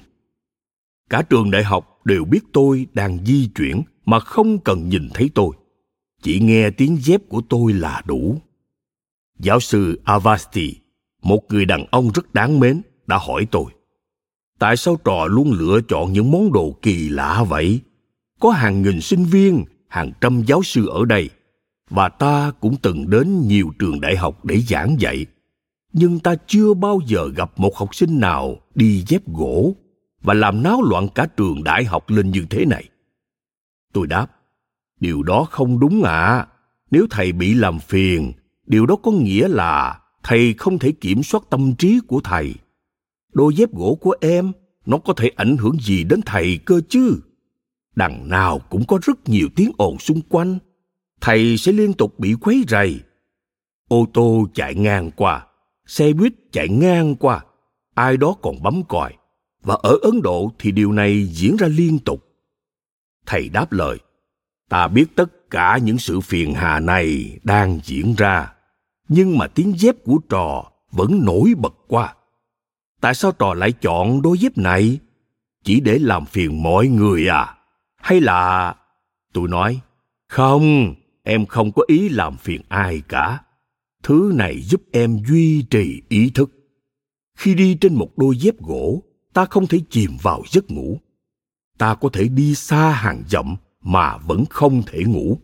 Cả 1.10 1.22
trường 1.22 1.50
đại 1.50 1.64
học 1.64 2.00
đều 2.04 2.24
biết 2.24 2.40
tôi 2.52 2.86
đang 2.92 3.24
di 3.24 3.48
chuyển 3.54 3.82
mà 4.04 4.20
không 4.20 4.58
cần 4.58 4.88
nhìn 4.88 5.08
thấy 5.14 5.30
tôi 5.34 5.56
chỉ 6.22 6.40
nghe 6.40 6.70
tiếng 6.70 6.96
dép 7.00 7.28
của 7.28 7.42
tôi 7.48 7.72
là 7.72 8.02
đủ 8.06 8.40
giáo 9.38 9.60
sư 9.60 10.00
Avasti, 10.04 10.76
một 11.22 11.40
người 11.48 11.64
đàn 11.64 11.84
ông 11.90 12.10
rất 12.14 12.34
đáng 12.34 12.60
mến, 12.60 12.82
đã 13.06 13.18
hỏi 13.18 13.46
tôi. 13.50 13.64
Tại 14.58 14.76
sao 14.76 14.96
trò 15.04 15.26
luôn 15.26 15.52
lựa 15.52 15.80
chọn 15.88 16.12
những 16.12 16.30
món 16.30 16.52
đồ 16.52 16.76
kỳ 16.82 17.08
lạ 17.08 17.44
vậy? 17.48 17.80
Có 18.40 18.50
hàng 18.50 18.82
nghìn 18.82 19.00
sinh 19.00 19.24
viên, 19.24 19.64
hàng 19.88 20.12
trăm 20.20 20.42
giáo 20.42 20.62
sư 20.62 20.86
ở 20.86 21.04
đây, 21.04 21.30
và 21.90 22.08
ta 22.08 22.52
cũng 22.60 22.76
từng 22.82 23.10
đến 23.10 23.48
nhiều 23.48 23.70
trường 23.78 24.00
đại 24.00 24.16
học 24.16 24.44
để 24.44 24.60
giảng 24.60 25.00
dạy. 25.00 25.26
Nhưng 25.92 26.18
ta 26.18 26.34
chưa 26.46 26.74
bao 26.74 27.00
giờ 27.06 27.28
gặp 27.36 27.50
một 27.56 27.76
học 27.76 27.94
sinh 27.94 28.20
nào 28.20 28.56
đi 28.74 29.04
dép 29.06 29.28
gỗ 29.28 29.76
và 30.22 30.34
làm 30.34 30.62
náo 30.62 30.82
loạn 30.82 31.08
cả 31.14 31.26
trường 31.36 31.64
đại 31.64 31.84
học 31.84 32.10
lên 32.10 32.30
như 32.30 32.46
thế 32.50 32.64
này. 32.64 32.84
Tôi 33.92 34.06
đáp, 34.06 34.26
điều 35.00 35.22
đó 35.22 35.46
không 35.50 35.80
đúng 35.80 36.02
ạ. 36.02 36.12
À. 36.12 36.46
Nếu 36.90 37.06
thầy 37.10 37.32
bị 37.32 37.54
làm 37.54 37.78
phiền, 37.78 38.32
điều 38.66 38.86
đó 38.86 38.96
có 39.02 39.10
nghĩa 39.10 39.48
là 39.48 40.00
thầy 40.22 40.54
không 40.58 40.78
thể 40.78 40.92
kiểm 40.92 41.22
soát 41.22 41.44
tâm 41.50 41.74
trí 41.74 42.00
của 42.06 42.20
thầy. 42.24 42.54
Đôi 43.32 43.54
dép 43.54 43.72
gỗ 43.72 43.98
của 44.00 44.14
em, 44.20 44.52
nó 44.86 44.98
có 44.98 45.12
thể 45.16 45.30
ảnh 45.36 45.56
hưởng 45.56 45.76
gì 45.80 46.04
đến 46.04 46.20
thầy 46.26 46.58
cơ 46.64 46.80
chứ? 46.88 47.20
Đằng 47.94 48.28
nào 48.28 48.58
cũng 48.58 48.86
có 48.86 48.98
rất 49.02 49.28
nhiều 49.28 49.48
tiếng 49.56 49.72
ồn 49.78 49.98
xung 49.98 50.20
quanh. 50.28 50.58
Thầy 51.20 51.56
sẽ 51.56 51.72
liên 51.72 51.92
tục 51.92 52.18
bị 52.18 52.34
quấy 52.40 52.64
rầy. 52.68 53.00
Ô 53.88 54.06
tô 54.14 54.48
chạy 54.54 54.74
ngang 54.74 55.10
qua, 55.10 55.46
xe 55.86 56.12
buýt 56.12 56.32
chạy 56.52 56.68
ngang 56.68 57.14
qua, 57.16 57.44
ai 57.94 58.16
đó 58.16 58.36
còn 58.42 58.62
bấm 58.62 58.82
còi. 58.88 59.14
Và 59.62 59.74
ở 59.82 59.98
ấn 60.02 60.22
độ 60.22 60.52
thì 60.58 60.70
điều 60.72 60.92
này 60.92 61.24
diễn 61.24 61.56
ra 61.56 61.68
liên 61.68 61.98
tục. 61.98 62.24
Thầy 63.26 63.48
đáp 63.48 63.72
lời, 63.72 63.98
ta 64.68 64.88
biết 64.88 65.04
tất 65.16 65.50
cả 65.50 65.78
những 65.82 65.98
sự 65.98 66.20
phiền 66.20 66.54
hà 66.54 66.80
này 66.80 67.38
đang 67.44 67.80
diễn 67.84 68.14
ra 68.18 68.51
nhưng 69.12 69.38
mà 69.38 69.46
tiếng 69.46 69.72
dép 69.78 69.94
của 70.04 70.18
trò 70.28 70.64
vẫn 70.92 71.20
nổi 71.24 71.54
bật 71.56 71.74
qua 71.88 72.14
tại 73.02 73.14
sao 73.14 73.32
trò 73.32 73.54
lại 73.54 73.72
chọn 73.72 74.22
đôi 74.22 74.38
dép 74.38 74.58
này? 74.58 74.98
Chỉ 75.64 75.80
để 75.80 75.98
làm 75.98 76.26
phiền 76.26 76.62
mọi 76.62 76.88
người 76.88 77.28
à? 77.28 77.56
Hay 77.96 78.20
là, 78.20 78.74
tôi 79.32 79.48
nói, 79.48 79.80
không, 80.28 80.94
em 81.22 81.46
không 81.46 81.72
có 81.72 81.82
ý 81.86 82.08
làm 82.08 82.36
phiền 82.36 82.62
ai 82.68 83.02
cả. 83.08 83.40
Thứ 84.02 84.32
này 84.34 84.60
giúp 84.62 84.82
em 84.92 85.18
duy 85.28 85.62
trì 85.62 86.02
ý 86.08 86.30
thức. 86.30 86.50
Khi 87.36 87.54
đi 87.54 87.74
trên 87.74 87.94
một 87.94 88.08
đôi 88.16 88.36
dép 88.36 88.60
gỗ, 88.60 89.02
ta 89.32 89.44
không 89.44 89.66
thể 89.66 89.80
chìm 89.90 90.10
vào 90.22 90.42
giấc 90.50 90.70
ngủ. 90.70 90.98
Ta 91.78 91.94
có 91.94 92.08
thể 92.12 92.28
đi 92.28 92.54
xa 92.54 92.90
hàng 92.90 93.22
dặm 93.28 93.56
mà 93.80 94.16
vẫn 94.16 94.44
không 94.50 94.82
thể 94.86 95.04
ngủ. 95.04 95.38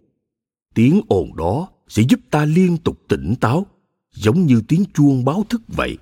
Tiếng 0.74 1.00
ồn 1.09 1.37
đó 1.37 1.68
sẽ 1.88 2.03
giúp 2.09 2.20
ta 2.31 2.44
liên 2.44 2.77
tục 2.77 2.98
tỉnh 3.09 3.35
táo, 3.40 3.66
giống 4.14 4.46
như 4.46 4.62
tiếng 4.68 4.85
chuông 4.94 5.24
báo 5.24 5.44
thức 5.48 5.62
vậy. 5.68 5.98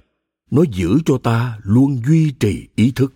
Nó 0.50 0.62
giữ 0.72 0.98
cho 1.04 1.18
ta 1.18 1.58
luôn 1.62 2.00
duy 2.06 2.30
trì 2.30 2.68
ý 2.74 2.90
thức. 2.90 3.14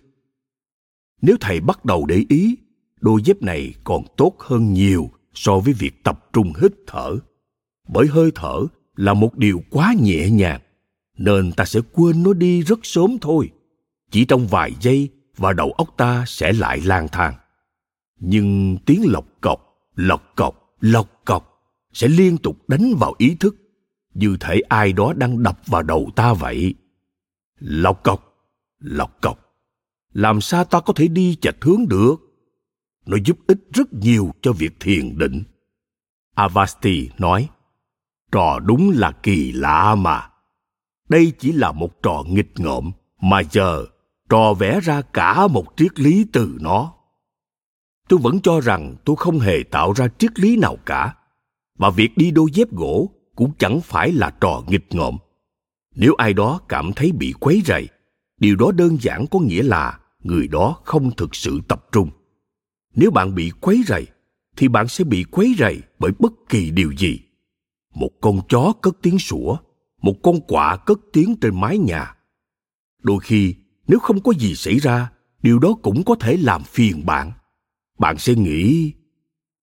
Nếu 1.21 1.35
thầy 1.39 1.59
bắt 1.59 1.85
đầu 1.85 2.05
để 2.05 2.25
ý, 2.29 2.55
đôi 3.01 3.21
dép 3.25 3.41
này 3.41 3.73
còn 3.83 4.03
tốt 4.17 4.35
hơn 4.39 4.73
nhiều 4.73 5.09
so 5.33 5.59
với 5.59 5.73
việc 5.73 6.03
tập 6.03 6.29
trung 6.33 6.53
hít 6.61 6.71
thở. 6.87 7.17
Bởi 7.87 8.07
hơi 8.07 8.31
thở 8.35 8.65
là 8.95 9.13
một 9.13 9.37
điều 9.37 9.61
quá 9.69 9.93
nhẹ 9.99 10.29
nhàng, 10.29 10.61
nên 11.17 11.51
ta 11.51 11.65
sẽ 11.65 11.79
quên 11.93 12.23
nó 12.23 12.33
đi 12.33 12.61
rất 12.61 12.79
sớm 12.83 13.17
thôi. 13.21 13.49
Chỉ 14.11 14.25
trong 14.25 14.47
vài 14.47 14.71
giây 14.81 15.09
và 15.37 15.53
đầu 15.53 15.71
óc 15.71 15.93
ta 15.97 16.23
sẽ 16.27 16.53
lại 16.53 16.81
lang 16.81 17.07
thang. 17.11 17.33
Nhưng 18.19 18.77
tiếng 18.85 19.01
lọc 19.11 19.25
cọc 19.41 19.59
lọc 19.95 20.33
cọc 20.35 20.75
lọc 20.81 21.21
cọc 21.25 21.50
sẽ 21.93 22.07
liên 22.07 22.37
tục 22.37 22.69
đánh 22.69 22.95
vào 22.99 23.15
ý 23.17 23.35
thức. 23.35 23.55
Như 24.13 24.37
thể 24.39 24.61
ai 24.69 24.93
đó 24.93 25.13
đang 25.13 25.43
đập 25.43 25.59
vào 25.65 25.83
đầu 25.83 26.09
ta 26.15 26.33
vậy. 26.33 26.75
Lọc 27.59 28.03
cọc 28.03 28.27
lọc 28.79 29.21
cọc 29.21 29.51
làm 30.13 30.41
sao 30.41 30.63
ta 30.65 30.79
có 30.79 30.93
thể 30.93 31.07
đi 31.07 31.35
chạch 31.41 31.55
hướng 31.61 31.87
được? 31.87 32.15
Nó 33.05 33.17
giúp 33.25 33.37
ích 33.47 33.59
rất 33.73 33.93
nhiều 33.93 34.31
cho 34.41 34.53
việc 34.53 34.79
thiền 34.79 35.17
định. 35.17 35.43
Avasti 36.35 37.09
nói, 37.17 37.49
trò 38.31 38.59
đúng 38.59 38.91
là 38.95 39.11
kỳ 39.11 39.51
lạ 39.51 39.95
mà. 39.95 40.29
Đây 41.09 41.33
chỉ 41.39 41.51
là 41.51 41.71
một 41.71 42.03
trò 42.03 42.23
nghịch 42.27 42.51
ngợm, 42.55 42.91
mà 43.21 43.41
giờ 43.51 43.85
trò 44.29 44.53
vẽ 44.53 44.79
ra 44.79 45.01
cả 45.01 45.47
một 45.47 45.65
triết 45.77 45.99
lý 45.99 46.25
từ 46.33 46.57
nó. 46.61 46.93
Tôi 48.09 48.19
vẫn 48.23 48.41
cho 48.41 48.59
rằng 48.59 48.95
tôi 49.05 49.15
không 49.15 49.39
hề 49.39 49.63
tạo 49.71 49.93
ra 49.93 50.07
triết 50.17 50.39
lý 50.39 50.57
nào 50.57 50.77
cả 50.85 51.15
và 51.81 51.89
việc 51.89 52.17
đi 52.17 52.31
đôi 52.31 52.49
dép 52.53 52.71
gỗ 52.71 53.09
cũng 53.35 53.51
chẳng 53.57 53.81
phải 53.81 54.11
là 54.11 54.33
trò 54.41 54.63
nghịch 54.67 54.85
ngợm. 54.89 55.17
Nếu 55.95 56.13
ai 56.13 56.33
đó 56.33 56.61
cảm 56.69 56.91
thấy 56.95 57.11
bị 57.11 57.33
quấy 57.39 57.61
rầy, 57.65 57.87
điều 58.37 58.55
đó 58.55 58.71
đơn 58.71 58.97
giản 59.01 59.25
có 59.31 59.39
nghĩa 59.39 59.63
là 59.63 59.99
người 60.19 60.47
đó 60.47 60.77
không 60.83 61.11
thực 61.17 61.35
sự 61.35 61.59
tập 61.67 61.85
trung. 61.91 62.09
Nếu 62.95 63.11
bạn 63.11 63.35
bị 63.35 63.51
quấy 63.61 63.83
rầy, 63.87 64.07
thì 64.57 64.67
bạn 64.67 64.87
sẽ 64.87 65.03
bị 65.03 65.23
quấy 65.23 65.55
rầy 65.59 65.81
bởi 65.99 66.11
bất 66.19 66.33
kỳ 66.49 66.71
điều 66.71 66.91
gì. 66.91 67.19
Một 67.93 68.09
con 68.21 68.39
chó 68.49 68.73
cất 68.81 68.97
tiếng 69.01 69.19
sủa, 69.19 69.57
một 70.01 70.15
con 70.23 70.41
quạ 70.41 70.77
cất 70.77 70.99
tiếng 71.13 71.35
trên 71.41 71.61
mái 71.61 71.77
nhà. 71.77 72.15
Đôi 73.03 73.19
khi, 73.19 73.55
nếu 73.87 73.99
không 73.99 74.23
có 74.23 74.33
gì 74.39 74.55
xảy 74.55 74.79
ra, 74.79 75.11
điều 75.43 75.59
đó 75.59 75.73
cũng 75.81 76.03
có 76.03 76.15
thể 76.15 76.37
làm 76.37 76.63
phiền 76.63 77.05
bạn. 77.05 77.31
Bạn 77.99 78.17
sẽ 78.17 78.35
nghĩ, 78.35 78.93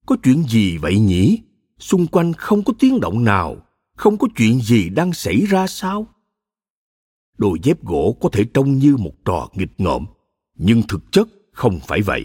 có 0.06 0.16
chuyện 0.22 0.42
gì 0.42 0.78
vậy 0.78 0.98
nhỉ? 0.98 1.42
Xung 1.78 2.06
quanh 2.06 2.32
không 2.32 2.62
có 2.62 2.72
tiếng 2.78 3.00
động 3.00 3.24
nào, 3.24 3.56
không 3.96 4.18
có 4.18 4.28
chuyện 4.36 4.60
gì 4.60 4.88
đang 4.88 5.12
xảy 5.12 5.40
ra 5.40 5.66
sao? 5.66 6.06
Đôi 7.38 7.58
dép 7.62 7.84
gỗ 7.84 8.16
có 8.20 8.28
thể 8.32 8.44
trông 8.54 8.78
như 8.78 8.96
một 8.96 9.12
trò 9.24 9.48
nghịch 9.54 9.72
ngợm, 9.78 10.06
nhưng 10.54 10.82
thực 10.88 11.12
chất 11.12 11.28
không 11.52 11.80
phải 11.86 12.02
vậy. 12.02 12.24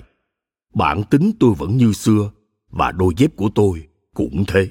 Bản 0.73 1.03
tính 1.09 1.31
tôi 1.39 1.53
vẫn 1.57 1.77
như 1.77 1.93
xưa, 1.93 2.31
và 2.69 2.91
đôi 2.91 3.13
dép 3.17 3.35
của 3.35 3.49
tôi 3.55 3.87
cũng 4.13 4.43
thế. 4.47 4.67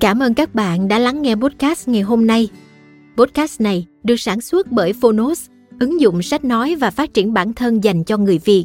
Cảm 0.00 0.22
ơn 0.22 0.34
các 0.34 0.54
bạn 0.54 0.88
đã 0.88 0.98
lắng 0.98 1.22
nghe 1.22 1.34
podcast 1.34 1.88
ngày 1.88 2.02
hôm 2.02 2.26
nay. 2.26 2.48
Podcast 3.16 3.60
này 3.60 3.86
được 4.02 4.16
sản 4.16 4.40
xuất 4.40 4.72
bởi 4.72 4.92
phonos, 4.92 5.46
ứng 5.80 6.00
dụng 6.00 6.22
sách 6.22 6.44
nói 6.44 6.74
và 6.74 6.90
phát 6.90 7.14
triển 7.14 7.32
bản 7.32 7.52
thân 7.52 7.84
dành 7.84 8.04
cho 8.04 8.16
người 8.16 8.38
việt 8.38 8.64